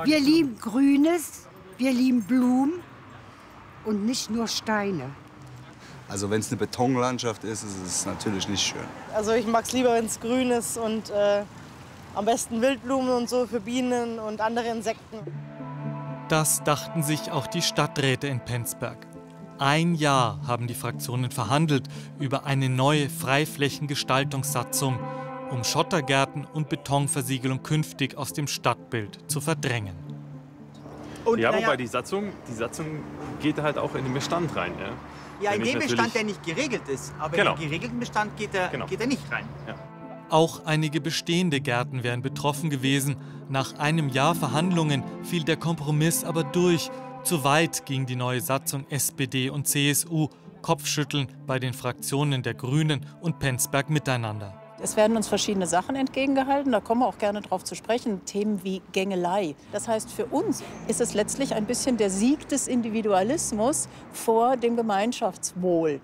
Wir 0.03 0.19
lieben 0.19 0.57
Grünes, 0.57 1.47
wir 1.77 1.91
lieben 1.91 2.23
Blumen 2.23 2.73
und 3.85 4.05
nicht 4.05 4.29
nur 4.29 4.47
Steine. 4.47 5.09
Also 6.07 6.29
wenn 6.29 6.41
es 6.41 6.49
eine 6.49 6.57
Betonlandschaft 6.57 7.43
ist, 7.43 7.63
ist 7.63 7.85
es 7.85 8.05
natürlich 8.05 8.47
nicht 8.49 8.61
schön. 8.61 8.81
Also 9.13 9.31
ich 9.31 9.47
mag 9.47 9.65
es 9.65 9.71
lieber, 9.71 9.93
wenn 9.93 10.05
es 10.05 10.19
grün 10.19 10.51
ist 10.51 10.77
und 10.77 11.09
äh, 11.09 11.43
am 12.15 12.25
besten 12.25 12.61
Wildblumen 12.61 13.11
und 13.11 13.29
so 13.29 13.47
für 13.47 13.61
Bienen 13.61 14.19
und 14.19 14.41
andere 14.41 14.67
Insekten. 14.67 15.19
Das 16.31 16.63
dachten 16.63 17.03
sich 17.03 17.29
auch 17.29 17.45
die 17.45 17.61
Stadträte 17.61 18.27
in 18.27 18.39
Penzberg. 18.39 19.05
Ein 19.59 19.95
Jahr 19.95 20.39
haben 20.47 20.65
die 20.65 20.75
Fraktionen 20.75 21.29
verhandelt 21.29 21.89
über 22.21 22.45
eine 22.45 22.69
neue 22.69 23.09
Freiflächengestaltungssatzung, 23.09 24.97
um 25.49 25.65
Schottergärten 25.65 26.45
und 26.45 26.69
Betonversiegelung 26.69 27.63
künftig 27.63 28.15
aus 28.17 28.31
dem 28.31 28.47
Stadtbild 28.47 29.29
zu 29.29 29.41
verdrängen. 29.41 29.97
Und, 31.25 31.39
ja, 31.39 31.53
wobei 31.53 31.75
die 31.75 31.87
Satzung, 31.87 32.31
die 32.47 32.53
Satzung 32.53 33.03
geht 33.41 33.61
halt 33.61 33.77
auch 33.77 33.93
in 33.95 34.05
den 34.05 34.13
Bestand 34.13 34.55
rein. 34.55 34.71
Ja, 34.79 35.49
ja 35.49 35.57
in 35.57 35.65
den 35.65 35.79
Bestand, 35.79 36.15
der 36.15 36.23
nicht 36.23 36.41
geregelt 36.45 36.87
ist. 36.87 37.13
Aber 37.19 37.35
genau. 37.35 37.55
in 37.55 37.59
den 37.59 37.67
geregelten 37.67 37.99
Bestand 37.99 38.37
geht 38.37 38.55
er, 38.55 38.69
genau. 38.69 38.85
geht 38.85 39.01
er 39.01 39.07
nicht 39.07 39.29
rein. 39.29 39.43
Ja. 39.67 39.75
Auch 40.29 40.65
einige 40.65 41.01
bestehende 41.01 41.59
Gärten 41.59 42.03
wären 42.03 42.21
betroffen 42.21 42.69
gewesen. 42.69 43.17
Nach 43.51 43.77
einem 43.79 44.07
Jahr 44.07 44.33
Verhandlungen 44.33 45.03
fiel 45.23 45.43
der 45.43 45.57
Kompromiss 45.57 46.23
aber 46.23 46.45
durch. 46.45 46.89
Zu 47.23 47.43
weit 47.43 47.85
ging 47.85 48.05
die 48.05 48.15
neue 48.15 48.39
Satzung 48.39 48.85
SPD 48.89 49.49
und 49.49 49.67
CSU. 49.67 50.29
Kopfschütteln 50.61 51.27
bei 51.47 51.59
den 51.59 51.73
Fraktionen 51.73 52.43
der 52.43 52.53
Grünen 52.53 53.05
und 53.19 53.39
Penzberg 53.39 53.89
miteinander. 53.89 54.53
Es 54.81 54.95
werden 54.95 55.17
uns 55.17 55.27
verschiedene 55.27 55.67
Sachen 55.67 55.97
entgegengehalten, 55.97 56.71
da 56.71 56.79
kommen 56.79 57.01
wir 57.01 57.07
auch 57.07 57.17
gerne 57.17 57.41
drauf 57.41 57.65
zu 57.65 57.75
sprechen. 57.75 58.23
Themen 58.23 58.63
wie 58.63 58.81
Gängelei. 58.93 59.55
Das 59.73 59.89
heißt, 59.89 60.09
für 60.09 60.27
uns 60.27 60.63
ist 60.87 61.01
es 61.01 61.13
letztlich 61.13 61.53
ein 61.53 61.65
bisschen 61.65 61.97
der 61.97 62.09
Sieg 62.09 62.47
des 62.47 62.69
Individualismus 62.69 63.89
vor 64.13 64.55
dem 64.55 64.77
Gemeinschaftswohl. 64.77 65.99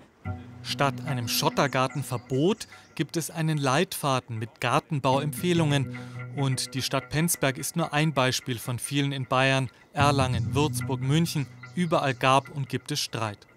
Statt 0.62 0.94
einem 1.06 1.28
Schottergartenverbot 1.28 2.68
gibt 2.94 3.16
es 3.16 3.30
einen 3.30 3.56
Leitfaden 3.56 4.38
mit 4.38 4.60
Gartenbauempfehlungen 4.60 5.96
Und 6.38 6.74
die 6.74 6.82
Stadt 6.82 7.10
Penzberg 7.10 7.58
ist 7.58 7.74
nur 7.74 7.92
ein 7.92 8.12
Beispiel 8.12 8.60
von 8.60 8.78
vielen 8.78 9.10
in 9.10 9.26
Bayern, 9.26 9.70
Erlangen, 9.92 10.54
Würzburg, 10.54 11.00
München. 11.00 11.48
Überall 11.74 12.14
gab 12.14 12.48
und 12.50 12.68
gibt 12.68 12.92
es 12.92 13.00
Streit. 13.00 13.48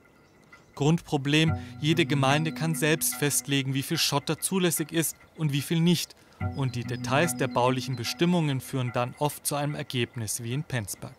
Grundproblem, 0.73 1.53
jede 1.79 2.07
Gemeinde 2.07 2.51
kann 2.51 2.73
selbst 2.73 3.13
festlegen, 3.13 3.75
wie 3.75 3.83
viel 3.83 3.99
Schotter 3.99 4.39
zulässig 4.39 4.91
ist 4.91 5.15
und 5.37 5.53
wie 5.53 5.61
viel 5.61 5.79
nicht. 5.79 6.15
Und 6.55 6.73
die 6.73 6.83
Details 6.83 7.37
der 7.37 7.49
baulichen 7.49 7.97
Bestimmungen 7.97 8.61
führen 8.61 8.91
dann 8.91 9.13
oft 9.19 9.45
zu 9.45 9.53
einem 9.53 9.75
Ergebnis 9.75 10.41
wie 10.41 10.53
in 10.53 10.63
Penzberg. 10.63 11.13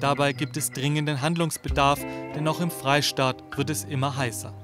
Dabei 0.00 0.32
gibt 0.32 0.56
es 0.56 0.70
dringenden 0.70 1.20
Handlungsbedarf, 1.20 1.98
denn 2.36 2.46
auch 2.46 2.60
im 2.60 2.70
Freistaat 2.70 3.42
wird 3.58 3.70
es 3.70 3.82
immer 3.82 4.16
heißer. 4.16 4.54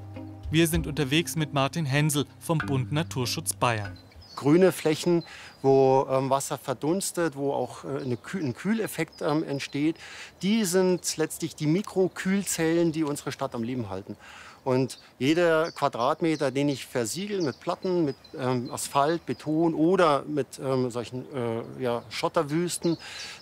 Wir 0.52 0.68
sind 0.68 0.86
unterwegs 0.86 1.34
mit 1.34 1.52
Martin 1.52 1.84
Hensel 1.84 2.26
vom 2.38 2.58
Bund 2.58 2.92
Naturschutz 2.92 3.54
Bayern 3.54 3.98
grüne 4.36 4.72
Flächen, 4.72 5.24
wo 5.62 6.06
ähm, 6.10 6.28
Wasser 6.30 6.58
verdunstet, 6.58 7.36
wo 7.36 7.52
auch 7.52 7.84
äh, 7.84 8.02
eine 8.02 8.16
Kühl 8.16 8.44
ein 8.44 8.54
Kühleffekt 8.54 9.22
ähm, 9.22 9.44
entsteht. 9.44 9.96
Die 10.42 10.64
sind 10.64 11.16
letztlich 11.16 11.54
die 11.54 11.66
Mikrokühlzellen, 11.66 12.92
die 12.92 13.04
unsere 13.04 13.32
Stadt 13.32 13.54
am 13.54 13.62
Leben 13.62 13.88
halten. 13.88 14.16
Und 14.64 15.00
jeder 15.18 15.72
Quadratmeter, 15.72 16.52
den 16.52 16.68
ich 16.68 16.86
versiegel 16.86 17.42
mit 17.42 17.58
Platten, 17.58 18.04
mit 18.04 18.16
ähm, 18.38 18.70
Asphalt, 18.72 19.26
Beton 19.26 19.74
oder 19.74 20.22
mit 20.22 20.60
ähm, 20.62 20.90
solchen 20.90 21.24
äh, 21.34 21.82
ja, 21.82 22.02
Schotterwüsten, 22.10 22.96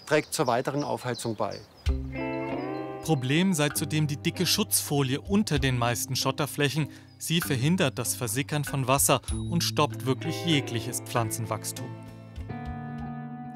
trägt 0.07 0.33
zur 0.33 0.47
weiteren 0.47 0.83
Aufheizung 0.83 1.37
bei. 1.37 1.61
Problem 3.03 3.55
sei 3.55 3.71
zudem 3.71 4.07
die 4.07 4.17
dicke 4.17 4.47
Schutzfolie 4.47 5.21
unter 5.21 5.59
den 5.59 5.77
meisten 5.77 6.17
Schotterflächen, 6.17 6.89
Sie 7.19 7.43
verhindert 7.43 7.99
das 7.99 8.15
Versickern 8.15 8.65
von 8.65 8.89
Wasser 8.89 9.21
und 9.51 9.63
stoppt 9.63 10.07
wirklich 10.07 10.47
jegliches 10.47 11.03
Pflanzenwachstum. 11.03 11.85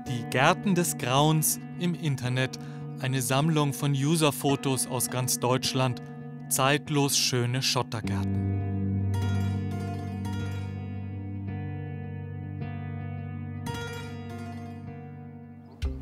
Die 0.06 0.22
Gärten 0.28 0.74
des 0.74 0.98
Grauens 0.98 1.58
im 1.80 1.94
Internet, 1.94 2.58
eine 3.00 3.22
Sammlung 3.22 3.72
von 3.72 3.92
Userfotos 3.92 4.86
aus 4.86 5.08
ganz 5.08 5.40
Deutschland, 5.40 6.02
zeitlos 6.50 7.16
schöne 7.16 7.62
Schottergärten. 7.62 9.12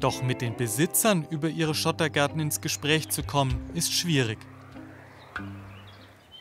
Doch 0.01 0.21
mit 0.21 0.41
den 0.41 0.57
Besitzern 0.57 1.25
über 1.31 1.49
ihre 1.49 1.77
Schottergärten 1.77 2.41
ins 2.41 2.61
Gespräch 2.61 3.09
zu 3.09 3.23
kommen, 3.23 3.71
ist 3.73 3.93
schwierig. 3.93 4.39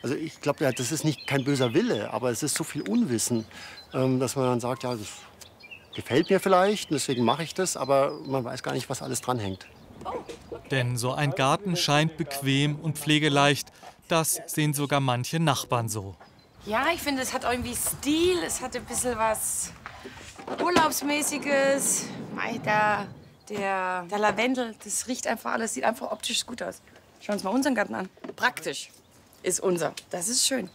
Also 0.02 0.16
ich 0.16 0.40
glaube, 0.40 0.64
ja, 0.64 0.72
das 0.72 0.90
ist 0.90 1.04
nicht 1.04 1.28
kein 1.28 1.44
böser 1.44 1.72
Wille, 1.74 2.12
aber 2.12 2.30
es 2.30 2.42
ist 2.42 2.56
so 2.56 2.64
viel 2.64 2.82
Unwissen, 2.82 3.44
ähm, 3.94 4.18
dass 4.18 4.34
man 4.34 4.46
dann 4.46 4.58
sagt, 4.58 4.82
ja, 4.82 4.96
das 4.96 5.08
gefällt 5.94 6.30
mir 6.30 6.40
vielleicht, 6.40 6.90
deswegen 6.90 7.24
mache 7.24 7.42
ich 7.42 7.54
das, 7.54 7.76
aber 7.76 8.18
man 8.26 8.44
weiß 8.44 8.62
gar 8.62 8.72
nicht, 8.72 8.88
was 8.90 9.02
alles 9.02 9.20
dranhängt. 9.20 9.66
Denn 10.70 10.96
so 10.96 11.12
ein 11.12 11.32
Garten 11.32 11.76
scheint 11.76 12.16
bequem 12.16 12.76
und 12.76 12.98
pflegeleicht. 12.98 13.68
Das 14.08 14.40
sehen 14.46 14.74
sogar 14.74 15.00
manche 15.00 15.38
Nachbarn 15.38 15.88
so. 15.88 16.16
Ja, 16.66 16.86
ich 16.94 17.00
finde, 17.00 17.22
es 17.22 17.32
hat 17.32 17.44
irgendwie 17.44 17.74
Stil, 17.74 18.38
es 18.44 18.60
hat 18.60 18.76
ein 18.76 18.84
bisschen 18.84 19.16
was 19.16 19.72
Urlaubsmäßiges. 20.62 22.06
Der, 22.64 23.06
der, 23.48 24.06
der 24.10 24.18
Lavendel, 24.18 24.74
das 24.84 25.06
riecht 25.08 25.26
einfach 25.26 25.52
alles, 25.52 25.74
sieht 25.74 25.84
einfach 25.84 26.10
optisch 26.10 26.46
gut 26.46 26.62
aus. 26.62 26.80
Schauen 27.20 27.28
wir 27.28 27.34
uns 27.34 27.44
mal 27.44 27.50
unseren 27.50 27.74
Garten 27.74 27.94
an. 27.94 28.08
Praktisch 28.36 28.90
ist 29.42 29.60
unser. 29.60 29.92
Das 30.10 30.28
ist 30.28 30.46
schön. 30.46 30.70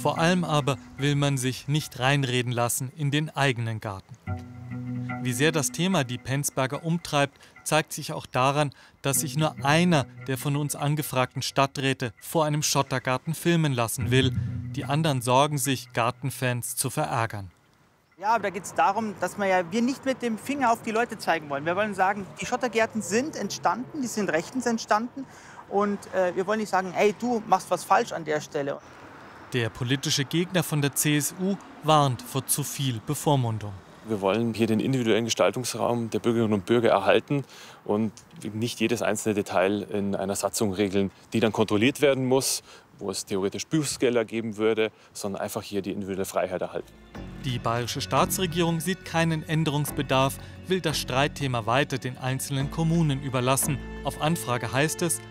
Vor 0.00 0.18
allem 0.18 0.44
aber 0.44 0.76
will 0.96 1.16
man 1.16 1.38
sich 1.38 1.66
nicht 1.66 1.98
reinreden 1.98 2.52
lassen 2.52 2.92
in 2.96 3.10
den 3.10 3.30
eigenen 3.30 3.80
Garten. 3.80 4.16
Wie 5.22 5.32
sehr 5.32 5.50
das 5.50 5.72
Thema 5.72 6.04
die 6.04 6.18
Penzberger 6.18 6.84
umtreibt, 6.84 7.36
zeigt 7.64 7.92
sich 7.92 8.12
auch 8.12 8.24
daran, 8.24 8.72
dass 9.02 9.20
sich 9.20 9.36
nur 9.36 9.56
einer 9.64 10.06
der 10.28 10.38
von 10.38 10.54
uns 10.54 10.76
angefragten 10.76 11.42
Stadträte 11.42 12.12
vor 12.20 12.44
einem 12.44 12.62
Schottergarten 12.62 13.34
filmen 13.34 13.72
lassen 13.72 14.12
will. 14.12 14.32
Die 14.76 14.84
anderen 14.84 15.20
sorgen 15.20 15.58
sich, 15.58 15.92
Gartenfans 15.92 16.76
zu 16.76 16.90
verärgern. 16.90 17.50
Ja, 18.18 18.34
aber 18.34 18.44
da 18.44 18.50
geht 18.50 18.64
es 18.64 18.74
darum, 18.74 19.14
dass 19.20 19.36
wir 19.36 19.46
ja 19.46 19.70
wir 19.70 19.82
nicht 19.82 20.04
mit 20.04 20.22
dem 20.22 20.38
Finger 20.38 20.72
auf 20.72 20.82
die 20.82 20.92
Leute 20.92 21.18
zeigen 21.18 21.50
wollen. 21.50 21.66
Wir 21.66 21.76
wollen 21.76 21.94
sagen, 21.94 22.26
die 22.40 22.46
Schottergärten 22.46 23.02
sind 23.02 23.34
entstanden, 23.36 24.00
die 24.00 24.08
sind 24.08 24.30
rechtens 24.30 24.66
entstanden 24.66 25.26
und 25.68 25.98
äh, 26.14 26.34
wir 26.36 26.46
wollen 26.46 26.60
nicht 26.60 26.70
sagen, 26.70 26.94
ey, 26.96 27.14
du 27.18 27.42
machst 27.46 27.70
was 27.70 27.84
falsch 27.84 28.12
an 28.12 28.24
der 28.24 28.40
Stelle. 28.40 28.80
Der 29.54 29.70
politische 29.70 30.26
Gegner 30.26 30.62
von 30.62 30.82
der 30.82 30.94
CSU 30.94 31.56
warnt 31.82 32.20
vor 32.20 32.46
zu 32.46 32.62
viel 32.62 33.00
Bevormundung. 33.06 33.72
Wir 34.06 34.20
wollen 34.20 34.52
hier 34.52 34.66
den 34.66 34.78
individuellen 34.78 35.24
Gestaltungsraum 35.24 36.10
der 36.10 36.18
Bürgerinnen 36.18 36.52
und 36.52 36.66
Bürger 36.66 36.90
erhalten 36.90 37.44
und 37.86 38.12
nicht 38.52 38.78
jedes 38.78 39.00
einzelne 39.00 39.34
Detail 39.34 39.86
in 39.90 40.14
einer 40.14 40.36
Satzung 40.36 40.74
regeln, 40.74 41.10
die 41.32 41.40
dann 41.40 41.52
kontrolliert 41.52 42.02
werden 42.02 42.26
muss, 42.26 42.62
wo 42.98 43.10
es 43.10 43.24
theoretisch 43.24 43.66
Bußgelder 43.66 44.26
geben 44.26 44.58
würde, 44.58 44.90
sondern 45.14 45.40
einfach 45.40 45.62
hier 45.62 45.80
die 45.80 45.92
individuelle 45.92 46.26
Freiheit 46.26 46.60
erhalten. 46.60 46.92
Die 47.46 47.58
bayerische 47.58 48.02
Staatsregierung 48.02 48.80
sieht 48.80 49.06
keinen 49.06 49.48
Änderungsbedarf, 49.48 50.36
will 50.66 50.82
das 50.82 50.98
Streitthema 50.98 51.64
weiter 51.64 51.96
den 51.96 52.18
einzelnen 52.18 52.70
Kommunen 52.70 53.22
überlassen. 53.22 53.78
Auf 54.04 54.20
Anfrage 54.20 54.72
heißt 54.72 55.00
es, 55.02 55.22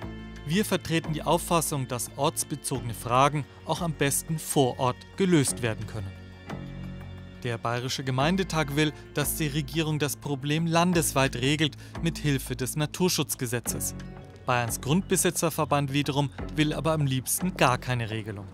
wir 0.49 0.65
vertreten 0.65 1.13
die 1.13 1.23
Auffassung, 1.23 1.88
dass 1.88 2.12
ortsbezogene 2.15 2.93
Fragen 2.93 3.45
auch 3.65 3.81
am 3.81 3.93
besten 3.93 4.39
vor 4.39 4.79
Ort 4.79 4.97
gelöst 5.17 5.62
werden 5.62 5.86
können. 5.88 6.12
Der 7.43 7.57
Bayerische 7.57 8.03
Gemeindetag 8.03 8.75
will, 8.75 8.93
dass 9.13 9.36
die 9.36 9.47
Regierung 9.47 9.99
das 9.99 10.15
Problem 10.15 10.65
landesweit 10.65 11.36
regelt 11.36 11.75
mit 12.01 12.17
Hilfe 12.17 12.55
des 12.55 12.75
Naturschutzgesetzes. 12.75 13.95
Bayerns 14.45 14.81
Grundbesitzerverband 14.81 15.93
wiederum 15.93 16.31
will 16.55 16.73
aber 16.73 16.93
am 16.93 17.05
liebsten 17.05 17.55
gar 17.57 17.77
keine 17.77 18.10
Regelung. 18.10 18.47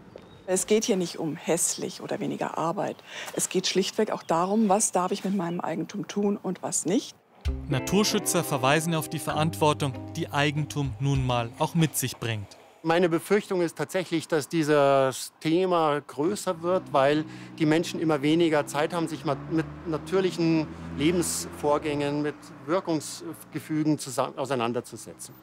Es 0.45 0.67
geht 0.67 0.83
hier 0.83 0.97
nicht 0.97 1.19
um 1.19 1.37
hässlich 1.37 2.01
oder 2.01 2.19
weniger 2.19 2.57
Arbeit. 2.57 2.97
Es 3.35 3.47
geht 3.47 3.67
schlichtweg 3.67 4.11
auch 4.11 4.23
darum, 4.23 4.67
was 4.67 4.91
darf 4.91 5.11
ich 5.11 5.23
mit 5.23 5.35
meinem 5.35 5.61
Eigentum 5.61 6.07
tun 6.07 6.37
und 6.41 6.61
was 6.61 6.85
nicht. 6.85 7.15
Naturschützer 7.69 8.43
verweisen 8.43 8.95
auf 8.95 9.09
die 9.09 9.19
Verantwortung, 9.19 9.93
die 10.15 10.29
Eigentum 10.29 10.93
nun 10.99 11.25
mal 11.25 11.49
auch 11.59 11.75
mit 11.75 11.95
sich 11.97 12.17
bringt. 12.17 12.57
Meine 12.85 13.07
Befürchtung 13.07 13.61
ist 13.61 13.77
tatsächlich, 13.77 14.27
dass 14.27 14.49
dieses 14.49 15.31
Thema 15.39 16.01
größer 16.05 16.61
wird, 16.61 16.83
weil 16.91 17.23
die 17.57 17.65
Menschen 17.65 18.01
immer 18.01 18.21
weniger 18.21 18.67
Zeit 18.67 18.93
haben, 18.93 19.07
sich 19.07 19.23
mit 19.23 19.37
natürlichen 19.87 20.67
Lebensvorgängen, 20.97 22.21
mit 22.21 22.35
Wirkungsgefügen 22.65 23.97
auseinanderzusetzen. 24.35 25.33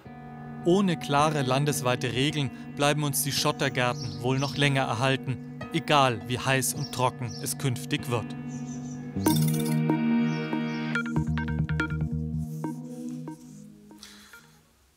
Ohne 0.66 0.98
klare 0.98 1.40
landesweite 1.40 2.12
Regeln 2.12 2.50
bleiben 2.76 3.02
uns 3.04 3.22
die 3.22 3.32
Schottergärten 3.32 4.22
wohl 4.22 4.38
noch 4.38 4.58
länger 4.58 4.82
erhalten, 4.82 5.58
egal 5.72 6.20
wie 6.26 6.38
heiß 6.38 6.74
und 6.74 6.92
trocken 6.92 7.32
es 7.42 7.56
künftig 7.56 8.10
wird. 8.10 8.26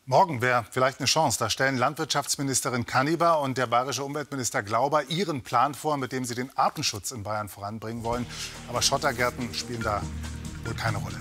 Morgen 0.06 0.42
wäre 0.42 0.66
vielleicht 0.70 0.98
eine 1.00 1.06
Chance. 1.06 1.38
Da 1.38 1.48
stellen 1.48 1.78
Landwirtschaftsministerin 1.78 2.84
Kanniber 2.84 3.40
und 3.40 3.56
der 3.56 3.66
bayerische 3.66 4.04
Umweltminister 4.04 4.62
Glauber 4.62 5.04
ihren 5.04 5.40
Plan 5.40 5.72
vor, 5.72 5.96
mit 5.96 6.12
dem 6.12 6.26
sie 6.26 6.34
den 6.34 6.54
Artenschutz 6.58 7.10
in 7.10 7.22
Bayern 7.22 7.48
voranbringen 7.48 8.04
wollen. 8.04 8.26
Aber 8.68 8.82
Schottergärten 8.82 9.54
spielen 9.54 9.82
da 9.82 10.02
wohl 10.66 10.74
keine 10.74 10.98
Rolle. 10.98 11.16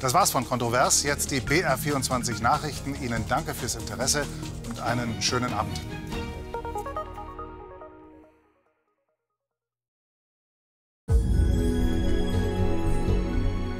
Das 0.00 0.14
war's 0.14 0.30
von 0.30 0.46
Kontrovers. 0.46 1.02
Jetzt 1.02 1.30
die 1.30 1.42
BR24 1.42 2.40
Nachrichten. 2.40 2.94
Ihnen 3.02 3.22
danke 3.28 3.52
fürs 3.52 3.74
Interesse 3.74 4.24
und 4.66 4.80
einen 4.80 5.20
schönen 5.20 5.52
Abend. 5.52 5.78